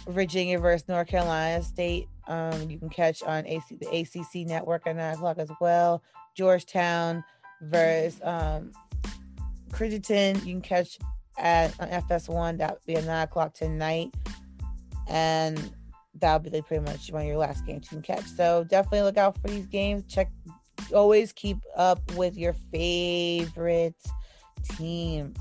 Virginia 0.07 0.59
versus 0.59 0.87
North 0.87 1.07
Carolina 1.07 1.63
State. 1.63 2.07
Um, 2.27 2.69
you 2.69 2.77
can 2.77 2.89
catch 2.89 3.23
on 3.23 3.45
AC, 3.47 3.75
the 3.75 3.87
ACC 3.87 4.47
network 4.47 4.85
at 4.85 4.95
nine 4.95 5.15
o'clock 5.15 5.39
as 5.39 5.49
well. 5.59 6.03
Georgetown 6.35 7.23
versus 7.61 8.21
Creighton. 9.75 10.35
You 10.37 10.53
can 10.53 10.61
catch 10.61 10.97
at 11.37 11.77
on 11.79 11.89
FS1. 11.89 12.57
That 12.57 12.71
will 12.71 12.79
be 12.85 12.95
at 12.95 13.05
nine 13.05 13.23
o'clock 13.23 13.53
tonight, 13.53 14.13
and 15.07 15.71
that'll 16.19 16.39
be 16.39 16.49
like 16.49 16.65
pretty 16.65 16.83
much 16.83 17.11
one 17.11 17.23
of 17.23 17.27
your 17.27 17.37
last 17.37 17.65
games 17.65 17.87
you 17.91 18.01
can 18.01 18.01
catch. 18.01 18.25
So 18.25 18.63
definitely 18.63 19.01
look 19.01 19.17
out 19.17 19.37
for 19.41 19.47
these 19.47 19.67
games. 19.67 20.03
Check. 20.07 20.31
Always 20.93 21.33
keep 21.33 21.57
up 21.75 21.99
with 22.15 22.37
your 22.37 22.53
favorite 22.71 23.95
team 24.77 25.33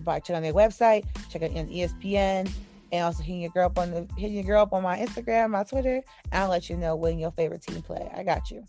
by 0.00 0.20
checking 0.20 0.36
on 0.36 0.42
their 0.42 0.54
website. 0.54 1.04
Check 1.30 1.42
out 1.42 1.50
on 1.56 1.68
ESPN 1.68 2.50
and 2.92 3.04
also 3.04 3.22
hitting 3.22 3.42
your 3.42 3.50
girl 3.50 3.66
up 3.66 3.78
on 3.78 3.90
the 3.90 4.08
hitting 4.16 4.36
your 4.36 4.44
girl 4.44 4.62
up 4.62 4.72
on 4.72 4.82
my 4.82 4.98
Instagram, 4.98 5.50
my 5.50 5.64
Twitter, 5.64 6.02
I'll 6.32 6.48
let 6.48 6.68
you 6.68 6.76
know 6.76 6.96
when 6.96 7.18
your 7.18 7.30
favorite 7.32 7.62
team 7.62 7.82
play. 7.82 8.10
I 8.14 8.22
got 8.22 8.50
you. 8.50 8.64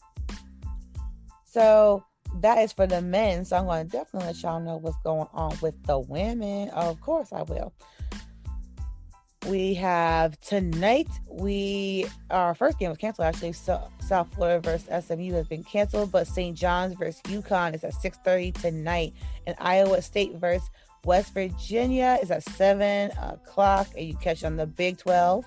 So 1.45 2.03
that 2.39 2.57
is 2.59 2.71
for 2.71 2.87
the 2.87 3.01
men. 3.01 3.45
So 3.45 3.57
I'm 3.57 3.65
going 3.65 3.85
to 3.85 3.91
definitely 3.91 4.27
let 4.27 4.41
y'all 4.41 4.59
know 4.59 4.77
what's 4.77 4.97
going 5.03 5.27
on 5.33 5.57
with 5.61 5.81
the 5.85 5.99
women. 5.99 6.69
Of 6.69 6.99
course, 7.01 7.31
I 7.33 7.43
will. 7.43 7.73
We 9.47 9.73
have 9.75 10.39
tonight. 10.39 11.07
We 11.27 12.05
our 12.29 12.53
first 12.53 12.77
game 12.77 12.89
was 12.89 12.99
canceled. 12.99 13.25
Actually, 13.25 13.53
so, 13.53 13.89
South 13.99 14.31
Florida 14.35 14.59
versus 14.59 15.05
SMU 15.05 15.33
has 15.33 15.47
been 15.47 15.63
canceled, 15.63 16.11
but 16.11 16.27
St. 16.27 16.55
John's 16.55 16.93
versus 16.93 17.21
UConn 17.23 17.73
is 17.73 17.83
at 17.83 17.93
6:30 17.95 18.51
tonight, 18.61 19.13
and 19.47 19.55
Iowa 19.59 20.03
State 20.03 20.35
versus 20.35 20.69
West 21.05 21.33
Virginia 21.33 22.19
is 22.21 22.29
at 22.29 22.43
7 22.43 23.09
o'clock, 23.17 23.87
and 23.97 24.05
you 24.05 24.15
catch 24.15 24.43
on 24.43 24.57
the 24.57 24.67
Big 24.67 24.99
12 24.99 25.43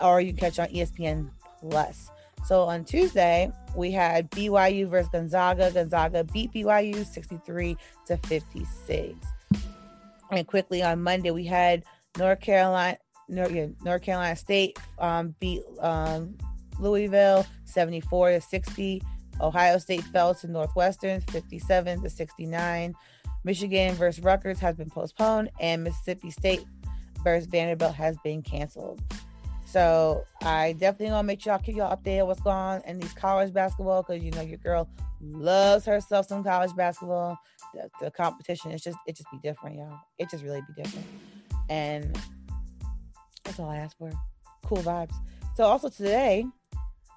or 0.00 0.20
you 0.20 0.32
catch 0.32 0.58
on 0.58 0.68
ESPN 0.68 1.30
Plus. 1.60 2.10
So 2.44 2.62
on 2.64 2.84
Tuesday, 2.84 3.50
we 3.74 3.90
had 3.90 4.30
BYU 4.30 4.88
versus 4.88 5.08
Gonzaga. 5.10 5.70
Gonzaga 5.70 6.24
beat 6.24 6.52
BYU 6.52 7.04
63 7.06 7.76
to 8.06 8.16
56. 8.18 9.14
And 10.30 10.46
quickly 10.46 10.82
on 10.82 11.02
Monday, 11.02 11.30
we 11.30 11.44
had 11.44 11.84
North 12.18 12.40
Carolina, 12.40 12.98
North, 13.28 13.52
North 13.82 14.02
Carolina 14.02 14.36
State 14.36 14.78
um, 14.98 15.34
beat 15.40 15.62
um, 15.80 16.36
Louisville 16.78 17.46
74 17.64 18.32
to 18.32 18.40
60. 18.40 19.02
Ohio 19.40 19.78
State 19.78 20.02
fell 20.04 20.34
to 20.34 20.46
Northwestern 20.46 21.20
57 21.22 22.02
to 22.02 22.10
69. 22.10 22.94
Michigan 23.44 23.94
versus 23.94 24.22
Rutgers 24.22 24.58
has 24.58 24.76
been 24.76 24.90
postponed, 24.90 25.50
and 25.60 25.82
Mississippi 25.82 26.30
State 26.30 26.64
versus 27.22 27.46
Vanderbilt 27.46 27.94
has 27.94 28.16
been 28.22 28.42
canceled. 28.42 29.02
So 29.74 30.24
I 30.40 30.74
definitely 30.74 31.10
want 31.10 31.24
to 31.24 31.26
make 31.26 31.40
sure 31.40 31.52
I 31.52 31.58
keep 31.58 31.74
y'all 31.74 31.90
updated 31.96 32.22
on 32.22 32.28
what's 32.28 32.40
going 32.40 32.56
on 32.56 32.82
in 32.82 33.00
these 33.00 33.12
college 33.12 33.52
basketball 33.52 34.04
because 34.04 34.22
you 34.22 34.30
know 34.30 34.40
your 34.40 34.58
girl 34.58 34.88
loves 35.20 35.84
herself 35.84 36.28
some 36.28 36.44
college 36.44 36.72
basketball. 36.76 37.36
The, 37.74 37.90
the 38.00 38.10
competition 38.12 38.70
is 38.70 38.82
just 38.82 38.96
it 39.08 39.16
just 39.16 39.28
be 39.32 39.38
different, 39.42 39.74
y'all. 39.74 39.98
It 40.16 40.30
just 40.30 40.44
really 40.44 40.60
be 40.60 40.80
different, 40.80 41.04
and 41.68 42.16
that's 43.42 43.58
all 43.58 43.68
I 43.68 43.78
ask 43.78 43.98
for. 43.98 44.12
Cool 44.64 44.78
vibes. 44.78 45.12
So 45.56 45.64
also 45.64 45.88
today 45.88 46.46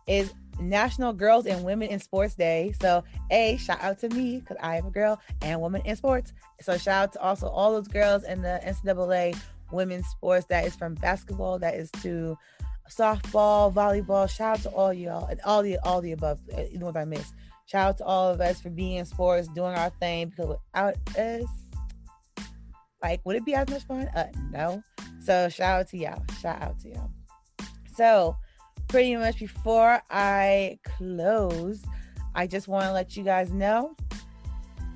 is 0.08 0.34
National 0.60 1.13
Girls 1.13 1.46
and 1.46 1.63
Women 1.63 1.89
in 1.89 2.00
Sports 2.00 2.34
Day. 2.34 2.74
So, 2.82 3.04
a 3.30 3.58
shout 3.58 3.84
out 3.84 4.00
to 4.00 4.10
me 4.10 4.39
because 4.39 4.58
I 4.62 4.78
am 4.78 4.88
a 4.88 4.91
girl 4.91 5.22
and 5.43 5.62
woman 5.62 5.84
in 5.86 5.96
sports. 5.96 6.34
So, 6.62 6.76
shout 6.80 7.04
out 7.04 7.13
to 7.13 7.22
also 7.22 7.48
all 7.48 7.74
those 7.74 7.88
girls 7.88 8.24
in 8.24 8.41
the 8.41 8.60
NCAA 8.65 9.38
women's 9.71 10.08
sports. 10.08 10.45
That 10.47 10.65
is 10.65 10.75
from 10.75 10.95
basketball. 10.95 11.60
That 11.60 11.75
is 11.75 11.91
to 12.03 12.38
softball, 12.89 13.73
volleyball. 13.73 14.30
Shout 14.30 14.60
out 14.60 14.63
to 14.63 14.69
all 14.69 14.93
y'all 14.93 15.27
and 15.27 15.39
all 15.41 15.62
the 15.62 15.77
all 15.84 16.01
the 16.01 16.13
above. 16.13 16.39
Uh, 16.56 16.62
you 16.71 16.80
know 16.80 16.86
what 16.88 16.97
I 16.97 17.06
missed. 17.06 17.34
Shout 17.65 17.89
out 17.89 17.97
to 17.97 18.06
all 18.06 18.30
of 18.30 18.39
us 18.39 18.62
for 18.62 18.69
being 18.69 18.95
in 18.95 19.06
sports, 19.06 19.47
doing 19.49 19.75
our 19.75 19.89
thing. 19.99 20.30
Because 20.30 20.47
without 20.47 20.95
us, 21.17 21.43
like, 23.03 23.21
would 23.25 23.36
it 23.36 23.45
be 23.45 23.56
as 23.56 23.69
much 23.69 23.84
fun? 23.84 24.08
Uh, 24.15 24.27
no. 24.51 24.82
So, 25.19 25.49
shout 25.49 25.82
out 25.82 25.89
to 25.89 25.97
y'all. 25.97 26.23
Shout 26.41 26.62
out 26.62 26.80
to 26.80 26.89
y'all. 26.89 27.12
So 27.97 28.38
pretty 28.88 29.15
much 29.15 29.39
before 29.39 30.01
I 30.10 30.80
close, 30.84 31.84
I 32.36 32.47
just 32.47 32.67
want 32.67 32.86
to 32.86 32.93
let 32.93 33.17
you 33.17 33.23
guys 33.23 33.51
know 33.51 33.95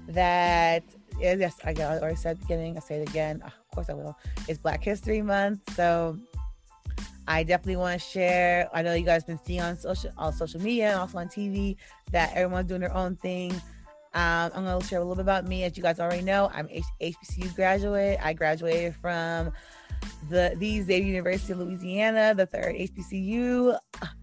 that 0.07 0.83
yes, 1.19 1.55
I 1.63 1.73
already 1.73 2.15
said 2.15 2.31
at 2.31 2.39
the 2.39 2.45
beginning. 2.45 2.77
I 2.77 2.79
say 2.79 3.01
it 3.01 3.09
again. 3.09 3.41
Course, 3.73 3.89
I 3.89 3.93
will. 3.93 4.17
It's 4.49 4.59
Black 4.59 4.83
History 4.83 5.21
Month, 5.21 5.75
so 5.75 6.17
I 7.25 7.43
definitely 7.43 7.77
want 7.77 8.01
to 8.01 8.05
share. 8.05 8.69
I 8.73 8.81
know 8.81 8.93
you 8.93 9.05
guys 9.05 9.23
been 9.23 9.39
seeing 9.45 9.61
on 9.61 9.77
social 9.77 10.11
on 10.17 10.33
social 10.33 10.59
media 10.59 10.89
and 10.89 10.99
also 10.99 11.19
on 11.19 11.29
TV 11.29 11.77
that 12.11 12.33
everyone's 12.35 12.67
doing 12.67 12.81
their 12.81 12.93
own 12.93 13.15
thing. 13.15 13.53
Um, 14.13 14.51
I'm 14.53 14.65
going 14.65 14.81
to 14.81 14.85
share 14.85 14.99
a 14.99 15.01
little 15.01 15.15
bit 15.15 15.21
about 15.21 15.47
me. 15.47 15.63
As 15.63 15.77
you 15.77 15.83
guys 15.83 16.01
already 16.01 16.21
know, 16.21 16.51
I'm 16.53 16.67
H- 16.69 16.83
HBCU 17.01 17.55
graduate. 17.55 18.19
I 18.21 18.33
graduated 18.33 18.93
from 18.97 19.53
the 20.29 20.55
the 20.57 20.81
Xavier 20.81 21.05
University 21.05 21.53
of 21.53 21.59
Louisiana, 21.59 22.33
the 22.35 22.45
third 22.45 22.75
HBCU, 22.75 23.77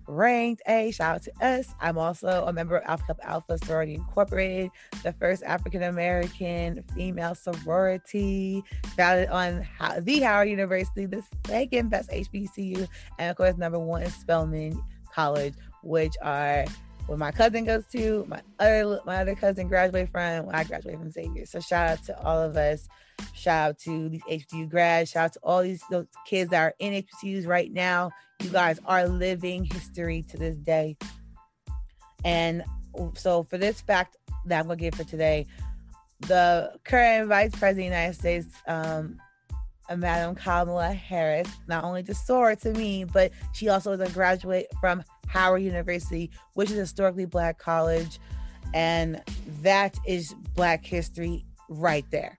ranked 0.06 0.62
A. 0.66 0.90
Shout 0.90 1.16
out 1.16 1.22
to 1.22 1.32
us. 1.46 1.74
I'm 1.80 1.98
also 1.98 2.44
a 2.46 2.52
member 2.52 2.78
of 2.78 2.88
Alpha 2.88 3.04
Kappa 3.08 3.26
Alpha 3.26 3.58
Sorority 3.58 3.94
Incorporated, 3.94 4.70
the 5.02 5.12
first 5.12 5.42
African 5.42 5.82
American 5.82 6.82
female 6.94 7.34
sorority 7.34 8.64
founded 8.96 9.28
on 9.28 9.66
the 10.00 10.20
Howard 10.20 10.48
University, 10.48 11.06
the 11.06 11.22
second 11.46 11.90
best 11.90 12.10
HBCU, 12.10 12.88
and 13.18 13.30
of 13.30 13.36
course 13.36 13.56
number 13.56 13.78
one 13.78 14.02
is 14.02 14.14
Spelman 14.14 14.82
College, 15.12 15.54
which 15.82 16.14
are 16.22 16.64
where 17.06 17.18
my 17.18 17.32
cousin 17.32 17.64
goes 17.64 17.86
to, 17.86 18.24
my 18.28 18.42
other 18.58 19.00
my 19.06 19.16
other 19.16 19.34
cousin 19.34 19.68
graduated 19.68 20.10
from, 20.10 20.46
when 20.46 20.54
I 20.54 20.64
graduated 20.64 21.00
from 21.00 21.10
Xavier. 21.10 21.46
So 21.46 21.60
shout 21.60 21.88
out 21.88 22.04
to 22.04 22.22
all 22.22 22.40
of 22.40 22.56
us 22.56 22.88
Shout 23.34 23.70
out 23.70 23.78
to 23.80 24.08
these 24.08 24.22
HBCU 24.22 24.68
grads. 24.68 25.10
Shout 25.10 25.24
out 25.24 25.32
to 25.34 25.40
all 25.42 25.62
these 25.62 25.82
those 25.90 26.06
kids 26.26 26.50
that 26.50 26.60
are 26.60 26.74
in 26.78 27.04
HBCUs 27.04 27.46
right 27.46 27.72
now. 27.72 28.10
You 28.42 28.50
guys 28.50 28.78
are 28.84 29.06
living 29.06 29.64
history 29.64 30.24
to 30.30 30.36
this 30.36 30.56
day. 30.56 30.96
And 32.24 32.64
so 33.14 33.44
for 33.44 33.58
this 33.58 33.80
fact 33.80 34.16
that 34.46 34.60
I'm 34.60 34.66
gonna 34.66 34.76
give 34.76 34.94
for 34.94 35.04
today, 35.04 35.46
the 36.20 36.72
current 36.84 37.28
Vice 37.28 37.52
President 37.52 37.70
of 37.70 37.76
the 37.76 37.84
United 37.84 38.14
States, 38.14 38.46
um, 38.66 39.18
Madam 39.96 40.34
Kamala 40.34 40.92
Harris, 40.92 41.48
not 41.66 41.84
only 41.84 42.02
just 42.02 42.26
soar 42.26 42.54
to 42.56 42.72
me, 42.72 43.04
but 43.04 43.30
she 43.52 43.68
also 43.68 43.92
is 43.92 44.00
a 44.00 44.12
graduate 44.12 44.66
from 44.80 45.02
Howard 45.28 45.62
University, 45.62 46.30
which 46.54 46.70
is 46.70 46.76
a 46.76 46.80
historically 46.80 47.24
black 47.24 47.58
college. 47.58 48.18
And 48.74 49.22
that 49.62 49.96
is 50.06 50.34
black 50.54 50.84
history 50.84 51.46
right 51.68 52.04
there. 52.10 52.38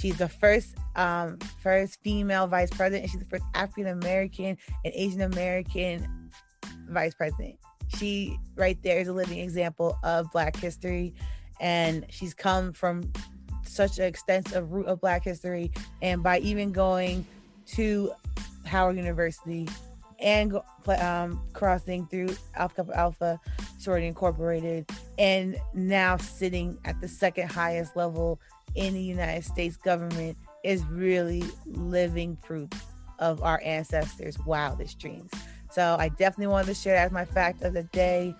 She's 0.00 0.16
the 0.16 0.28
first 0.28 0.76
um, 0.96 1.38
first 1.62 2.02
female 2.02 2.46
vice 2.46 2.70
president. 2.70 3.10
She's 3.10 3.20
the 3.20 3.26
first 3.26 3.44
African 3.52 3.88
American 3.88 4.56
and 4.84 4.94
Asian 4.94 5.20
American 5.20 6.30
vice 6.88 7.12
president. 7.12 7.56
She 7.98 8.38
right 8.56 8.82
there 8.82 8.98
is 8.98 9.08
a 9.08 9.12
living 9.12 9.40
example 9.40 9.98
of 10.02 10.32
Black 10.32 10.56
history, 10.56 11.14
and 11.60 12.06
she's 12.08 12.32
come 12.32 12.72
from 12.72 13.12
such 13.62 13.98
an 13.98 14.06
extensive 14.06 14.72
root 14.72 14.86
of 14.86 15.02
Black 15.02 15.22
history. 15.22 15.70
And 16.00 16.22
by 16.22 16.38
even 16.38 16.72
going 16.72 17.26
to 17.74 18.10
Howard 18.64 18.96
University 18.96 19.68
and 20.18 20.58
um, 20.98 21.42
crossing 21.52 22.06
through 22.06 22.34
Alpha 22.54 22.76
Kappa 22.76 22.96
Alpha 22.98 23.40
Sorority 23.78 24.06
Incorporated, 24.06 24.90
and 25.18 25.56
now 25.74 26.16
sitting 26.16 26.78
at 26.86 26.98
the 27.02 27.08
second 27.08 27.50
highest 27.50 27.96
level 27.96 28.40
in 28.74 28.94
the 28.94 29.02
United 29.02 29.44
States 29.44 29.76
government 29.76 30.36
is 30.64 30.84
really 30.86 31.44
living 31.66 32.36
proof 32.36 32.68
of 33.18 33.42
our 33.42 33.60
ancestors' 33.64 34.38
wildest 34.40 34.98
dreams. 34.98 35.30
So 35.70 35.96
I 35.98 36.08
definitely 36.08 36.48
wanted 36.48 36.66
to 36.68 36.74
share 36.74 36.94
that 36.94 37.06
as 37.06 37.12
my 37.12 37.24
fact 37.24 37.62
of 37.62 37.74
the 37.74 37.84
day. 37.84 38.34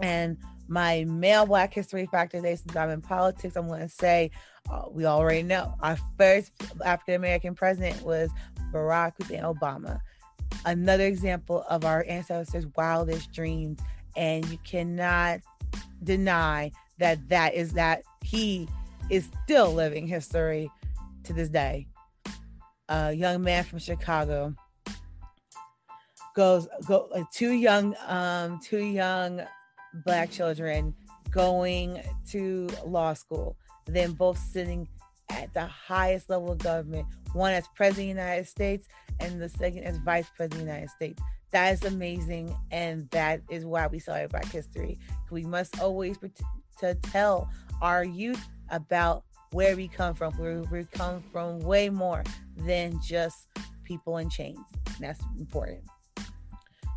And 0.00 0.36
my 0.68 1.04
male 1.04 1.46
Black 1.46 1.72
History 1.72 2.06
fact 2.06 2.32
today, 2.32 2.56
since 2.56 2.74
I'm 2.76 2.90
in 2.90 3.00
politics, 3.00 3.56
I'm 3.56 3.68
going 3.68 3.80
to 3.80 3.88
say 3.88 4.30
uh, 4.70 4.84
we 4.90 5.04
already 5.04 5.42
know 5.42 5.74
our 5.80 5.98
first 6.18 6.52
African 6.84 7.14
American 7.14 7.54
president 7.54 8.02
was 8.02 8.30
Barack 8.72 9.12
Hussein 9.18 9.42
Obama. 9.42 10.00
Another 10.64 11.06
example 11.06 11.64
of 11.68 11.84
our 11.84 12.04
ancestors' 12.08 12.66
wildest 12.76 13.32
dreams, 13.32 13.80
and 14.16 14.46
you 14.46 14.58
cannot 14.64 15.40
deny 16.02 16.70
that 16.98 17.28
that 17.28 17.54
is 17.54 17.72
that 17.72 18.02
he 18.22 18.68
is 19.10 19.28
still 19.44 19.72
living 19.72 20.06
history 20.06 20.70
to 21.24 21.32
this 21.32 21.48
day. 21.48 21.86
A 22.88 23.12
young 23.12 23.42
man 23.42 23.64
from 23.64 23.78
Chicago 23.78 24.54
goes 26.34 26.66
go 26.86 27.08
uh, 27.14 27.22
two 27.32 27.52
young 27.52 27.94
um 28.06 28.58
two 28.60 28.84
young 28.84 29.40
black 30.04 30.30
children 30.30 30.94
going 31.30 32.02
to 32.30 32.68
law 32.84 33.14
school, 33.14 33.56
then 33.86 34.12
both 34.12 34.38
sitting 34.38 34.88
at 35.30 35.52
the 35.54 35.66
highest 35.66 36.28
level 36.28 36.52
of 36.52 36.58
government, 36.58 37.06
one 37.32 37.52
as 37.52 37.64
president 37.74 38.10
of 38.10 38.16
the 38.16 38.22
United 38.22 38.48
States 38.48 38.86
and 39.20 39.40
the 39.40 39.48
second 39.48 39.84
as 39.84 39.96
vice 39.98 40.28
president 40.36 40.62
of 40.62 40.66
the 40.66 40.72
United 40.72 40.90
States. 40.90 41.22
That 41.50 41.72
is 41.72 41.84
amazing, 41.84 42.54
and 42.70 43.08
that 43.10 43.40
is 43.48 43.64
why 43.64 43.86
we 43.86 43.98
celebrate 43.98 44.30
Black 44.30 44.52
history. 44.52 44.98
We 45.30 45.44
must 45.44 45.80
always 45.80 46.18
to 46.80 46.94
tell 46.96 47.48
our 47.80 48.04
youth 48.04 48.48
about 48.74 49.24
where 49.52 49.76
we 49.76 49.88
come 49.88 50.14
from. 50.14 50.36
We, 50.38 50.78
we 50.78 50.84
come 50.84 51.22
from 51.32 51.60
way 51.60 51.88
more 51.88 52.24
than 52.56 53.00
just 53.02 53.48
people 53.84 54.18
in 54.18 54.28
chains. 54.28 54.58
That's 55.00 55.20
important. 55.38 55.84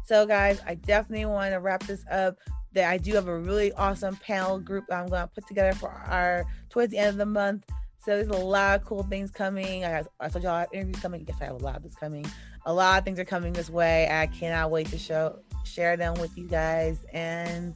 So, 0.05 0.25
guys, 0.25 0.61
I 0.65 0.75
definitely 0.75 1.25
want 1.25 1.53
to 1.53 1.59
wrap 1.59 1.83
this 1.83 2.03
up. 2.11 2.37
That 2.73 2.91
I 2.91 2.97
do 2.97 3.13
have 3.15 3.27
a 3.27 3.37
really 3.37 3.71
awesome 3.73 4.17
panel 4.17 4.59
group 4.59 4.85
that 4.89 4.99
I'm 4.99 5.07
going 5.07 5.21
to 5.21 5.27
put 5.27 5.47
together 5.47 5.73
for 5.73 5.89
our 5.89 6.45
towards 6.69 6.91
the 6.91 6.97
end 6.97 7.09
of 7.09 7.17
the 7.17 7.25
month. 7.25 7.63
So 8.03 8.11
there's 8.11 8.27
a 8.27 8.45
lot 8.45 8.79
of 8.79 8.85
cool 8.85 9.03
things 9.03 9.31
coming. 9.31 9.83
I, 9.83 10.03
I 10.19 10.29
told 10.29 10.43
y'all 10.43 10.53
I 10.53 10.59
have 10.61 10.69
interviews 10.73 10.99
coming. 11.01 11.23
Guess 11.23 11.37
I 11.41 11.45
have 11.45 11.55
a 11.55 11.63
lot 11.63 11.77
of 11.77 11.83
this 11.83 11.95
coming. 11.95 12.25
A 12.65 12.73
lot 12.73 12.99
of 12.99 13.05
things 13.05 13.19
are 13.19 13.25
coming 13.25 13.51
this 13.51 13.69
way. 13.69 14.07
I 14.09 14.27
cannot 14.27 14.69
wait 14.69 14.87
to 14.87 14.97
show 14.97 15.39
share 15.63 15.97
them 15.97 16.13
with 16.15 16.37
you 16.37 16.45
guys. 16.45 16.99
And 17.13 17.73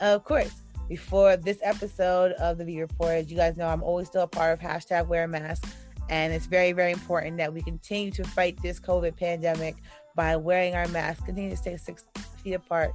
of 0.00 0.24
course, 0.24 0.61
before 0.88 1.36
this 1.36 1.58
episode 1.62 2.32
of 2.32 2.58
the 2.58 2.64
V 2.64 2.80
Report, 2.80 3.28
you 3.28 3.36
guys 3.36 3.56
know 3.56 3.66
I'm 3.68 3.82
always 3.82 4.08
still 4.08 4.22
a 4.22 4.28
part 4.28 4.52
of 4.52 4.60
hashtag 4.60 5.06
wear 5.06 5.24
a 5.24 5.28
mask. 5.28 5.64
And 6.08 6.32
it's 6.32 6.46
very, 6.46 6.72
very 6.72 6.92
important 6.92 7.38
that 7.38 7.52
we 7.54 7.62
continue 7.62 8.10
to 8.12 8.24
fight 8.24 8.60
this 8.62 8.78
COVID 8.78 9.16
pandemic 9.16 9.76
by 10.14 10.36
wearing 10.36 10.74
our 10.74 10.86
masks, 10.88 11.24
continue 11.24 11.50
to 11.50 11.56
stay 11.56 11.76
six 11.76 12.04
feet 12.42 12.54
apart, 12.54 12.92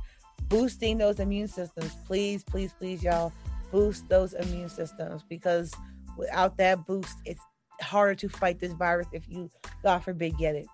boosting 0.50 0.98
those 0.98 1.20
immune 1.20 1.48
systems. 1.48 1.96
Please, 2.06 2.44
please, 2.44 2.74
please, 2.78 3.02
y'all, 3.02 3.34
boost 3.72 4.08
those 4.10 4.34
immune 4.34 4.70
systems 4.70 5.24
because 5.28 5.74
without 6.16 6.58
that 6.58 6.86
boost, 6.86 7.18
it's 7.26 7.42
harder 7.82 8.16
to 8.16 8.30
fight 8.30 8.60
this 8.60 8.74
virus 8.74 9.08
if 9.12 9.28
you, 9.28 9.50
God 9.84 10.00
forbid, 10.00 10.38
get 10.38 10.56
it. 10.56 10.68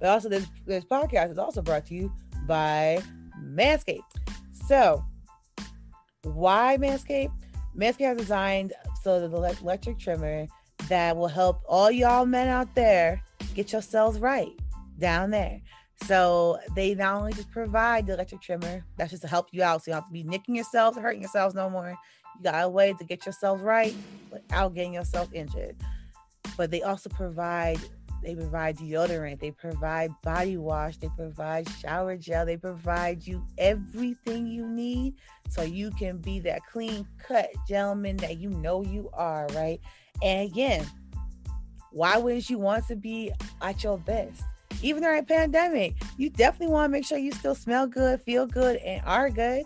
But 0.00 0.10
also, 0.10 0.28
this, 0.28 0.46
this 0.64 0.84
podcast 0.84 1.32
is 1.32 1.38
also 1.38 1.60
brought 1.60 1.86
to 1.86 1.94
you 1.94 2.12
by 2.46 3.02
Manscaped. 3.42 4.02
So, 4.66 5.04
why 6.22 6.76
Manscaped? 6.80 7.32
Manscaped 7.76 8.00
has 8.00 8.18
designed 8.18 8.72
so 9.02 9.26
the 9.26 9.36
electric 9.36 9.98
trimmer 9.98 10.46
that 10.88 11.16
will 11.16 11.28
help 11.28 11.62
all 11.68 11.90
y'all 11.90 12.26
men 12.26 12.48
out 12.48 12.74
there 12.74 13.22
get 13.54 13.72
yourselves 13.72 14.18
right 14.18 14.52
down 14.98 15.30
there. 15.30 15.60
So 16.04 16.58
they 16.74 16.94
not 16.94 17.16
only 17.16 17.32
just 17.32 17.50
provide 17.50 18.06
the 18.06 18.14
electric 18.14 18.40
trimmer, 18.40 18.84
that's 18.96 19.10
just 19.10 19.22
to 19.22 19.28
help 19.28 19.48
you 19.52 19.62
out. 19.62 19.84
So 19.84 19.90
you 19.90 19.94
don't 19.94 20.02
have 20.02 20.08
to 20.08 20.12
be 20.12 20.22
nicking 20.22 20.54
yourselves 20.54 20.96
or 20.96 21.02
hurting 21.02 21.22
yourselves 21.22 21.54
no 21.54 21.68
more. 21.68 21.96
You 22.36 22.42
got 22.42 22.64
a 22.64 22.68
way 22.68 22.94
to 22.98 23.04
get 23.04 23.26
yourselves 23.26 23.62
right 23.62 23.94
without 24.30 24.74
getting 24.74 24.94
yourself 24.94 25.28
injured. 25.32 25.76
But 26.56 26.70
they 26.70 26.82
also 26.82 27.10
provide 27.10 27.78
they 28.22 28.34
provide 28.34 28.76
deodorant, 28.76 29.40
they 29.40 29.50
provide 29.50 30.10
body 30.22 30.56
wash, 30.56 30.96
they 30.98 31.08
provide 31.16 31.68
shower 31.80 32.16
gel, 32.16 32.46
they 32.46 32.56
provide 32.56 33.26
you 33.26 33.44
everything 33.58 34.46
you 34.46 34.66
need 34.66 35.14
so 35.48 35.62
you 35.62 35.90
can 35.92 36.18
be 36.18 36.40
that 36.40 36.60
clean 36.70 37.06
cut 37.18 37.48
gentleman 37.68 38.16
that 38.18 38.38
you 38.38 38.50
know 38.50 38.82
you 38.82 39.10
are, 39.14 39.46
right? 39.54 39.80
And 40.22 40.50
again, 40.50 40.86
why 41.92 42.18
wouldn't 42.18 42.50
you 42.50 42.58
want 42.58 42.86
to 42.88 42.96
be 42.96 43.32
at 43.62 43.82
your 43.82 43.98
best? 43.98 44.42
Even 44.82 45.02
during 45.02 45.20
a 45.20 45.24
pandemic, 45.24 45.94
you 46.16 46.30
definitely 46.30 46.72
want 46.72 46.90
to 46.90 46.92
make 46.92 47.04
sure 47.04 47.18
you 47.18 47.32
still 47.32 47.54
smell 47.54 47.86
good, 47.86 48.20
feel 48.22 48.46
good, 48.46 48.76
and 48.76 49.02
are 49.04 49.30
good. 49.30 49.64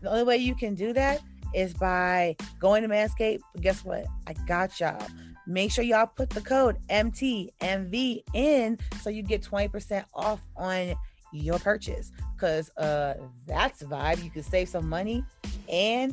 The 0.00 0.10
only 0.10 0.22
way 0.22 0.36
you 0.38 0.54
can 0.54 0.74
do 0.74 0.92
that 0.92 1.20
is 1.54 1.74
by 1.74 2.36
going 2.58 2.82
to 2.82 2.88
Manscaped. 2.88 3.40
But 3.52 3.62
guess 3.62 3.84
what? 3.84 4.06
I 4.26 4.32
got 4.46 4.78
y'all. 4.80 5.06
Make 5.46 5.72
sure 5.72 5.84
y'all 5.84 6.06
put 6.06 6.30
the 6.30 6.40
code 6.40 6.78
MTMV 6.88 8.22
in 8.32 8.78
so 9.02 9.10
you 9.10 9.22
get 9.22 9.42
20% 9.42 10.04
off 10.14 10.40
on 10.56 10.94
your 11.32 11.58
purchase. 11.58 12.12
Cause 12.38 12.70
uh 12.76 13.14
that's 13.46 13.82
vibe. 13.82 14.22
You 14.22 14.30
can 14.30 14.42
save 14.42 14.68
some 14.68 14.88
money 14.88 15.24
and 15.68 16.12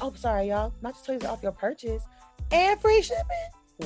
oh 0.00 0.12
sorry, 0.14 0.48
y'all. 0.48 0.72
Not 0.82 0.94
just 0.94 1.06
20 1.06 1.26
off 1.26 1.42
your 1.42 1.52
purchase 1.52 2.02
and 2.50 2.80
free 2.80 3.02
shipping. 3.02 3.24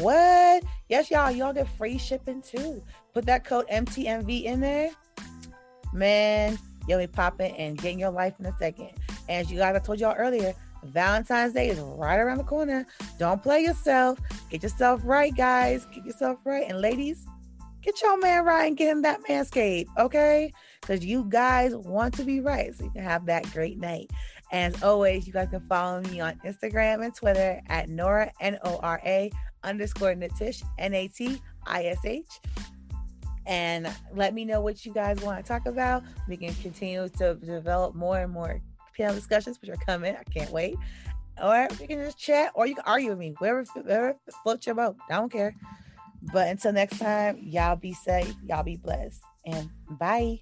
What? 0.03 0.65
Yes, 0.89 1.11
y'all. 1.11 1.31
Y'all 1.31 1.53
get 1.53 1.69
free 1.77 1.99
shipping 1.99 2.43
too. 2.43 2.83
Put 3.13 3.27
that 3.27 3.45
code 3.45 3.67
MTMV 3.69 4.45
in 4.45 4.61
there. 4.61 4.91
Man, 5.93 6.59
you'll 6.89 6.99
be 6.99 7.07
popping 7.07 7.55
and 7.57 7.79
getting 7.79 8.01
your 8.01 8.11
life 8.11 8.35
in 8.41 8.47
a 8.47 8.57
second. 8.59 8.91
As 9.29 9.51
you 9.51 9.59
guys, 9.59 9.77
I 9.77 9.79
told 9.79 10.01
y'all 10.01 10.17
earlier, 10.19 10.55
Valentine's 10.85 11.53
Day 11.53 11.69
is 11.69 11.79
right 11.81 12.19
around 12.19 12.39
the 12.39 12.45
corner. 12.45 12.87
Don't 13.19 13.43
play 13.43 13.63
yourself. 13.63 14.19
Get 14.51 14.63
yourself 14.63 15.01
right, 15.05 15.35
guys. 15.35 15.87
Get 15.95 16.05
yourself 16.05 16.39
right. 16.45 16.67
And 16.69 16.81
ladies, 16.81 17.27
get 17.83 18.01
your 18.03 18.19
man 18.19 18.45
right 18.45 18.67
and 18.67 18.77
get 18.77 18.89
him 18.89 19.03
that 19.03 19.23
manscape, 19.25 19.87
okay? 19.99 20.53
Because 20.81 21.05
you 21.05 21.27
guys 21.29 21.75
want 21.75 22.15
to 22.15 22.25
be 22.25 22.41
right 22.41 22.75
so 22.75 22.85
you 22.85 22.91
can 22.91 23.03
have 23.03 23.27
that 23.27 23.51
great 23.53 23.79
night. 23.79 24.11
As 24.53 24.83
always, 24.83 25.27
you 25.27 25.33
guys 25.33 25.49
can 25.51 25.67
follow 25.69 26.01
me 26.03 26.21
on 26.21 26.35
Instagram 26.45 27.05
and 27.05 27.15
Twitter 27.15 27.61
at 27.69 27.89
Nora, 27.89 28.31
N 28.41 28.59
O 28.65 28.79
R 28.83 29.01
A 29.05 29.31
underscore 29.63 30.15
Natish, 30.15 30.63
N 30.79 30.95
A 30.95 31.09
T 31.09 31.41
I 31.67 31.85
S 31.85 31.99
H. 32.05 32.41
And 33.47 33.93
let 34.15 34.33
me 34.33 34.45
know 34.45 34.61
what 34.61 34.87
you 34.87 34.93
guys 34.93 35.21
want 35.21 35.45
to 35.45 35.47
talk 35.47 35.67
about. 35.67 36.03
We 36.29 36.37
can 36.37 36.55
continue 36.55 37.09
to 37.19 37.35
develop 37.35 37.95
more 37.95 38.19
and 38.19 38.33
more 38.33 38.61
panel 38.97 39.15
discussions, 39.15 39.61
which 39.61 39.71
are 39.71 39.77
coming. 39.77 40.17
I 40.17 40.25
can't 40.25 40.51
wait. 40.51 40.77
Or 41.43 41.69
you 41.81 41.89
can 41.89 41.99
just 41.99 42.19
chat, 42.19 42.53
or 42.55 42.67
you 42.67 42.77
can 42.77 42.85
argue 42.87 43.11
with 43.11 43.19
me, 43.19 43.35
wherever, 43.39 43.65
wherever 43.83 44.17
floats 44.43 44.67
your 44.67 44.77
boat. 44.77 44.97
I 45.11 45.17
don't 45.17 45.33
care. 45.33 45.55
But 46.33 46.49
until 46.49 46.73
next 46.73 46.99
time, 46.99 47.39
y'all 47.43 47.77
be 47.77 47.93
safe, 47.93 48.35
y'all 48.47 48.63
be 48.63 48.77
blessed, 48.77 49.23
and 49.45 49.69
bye. 49.91 50.41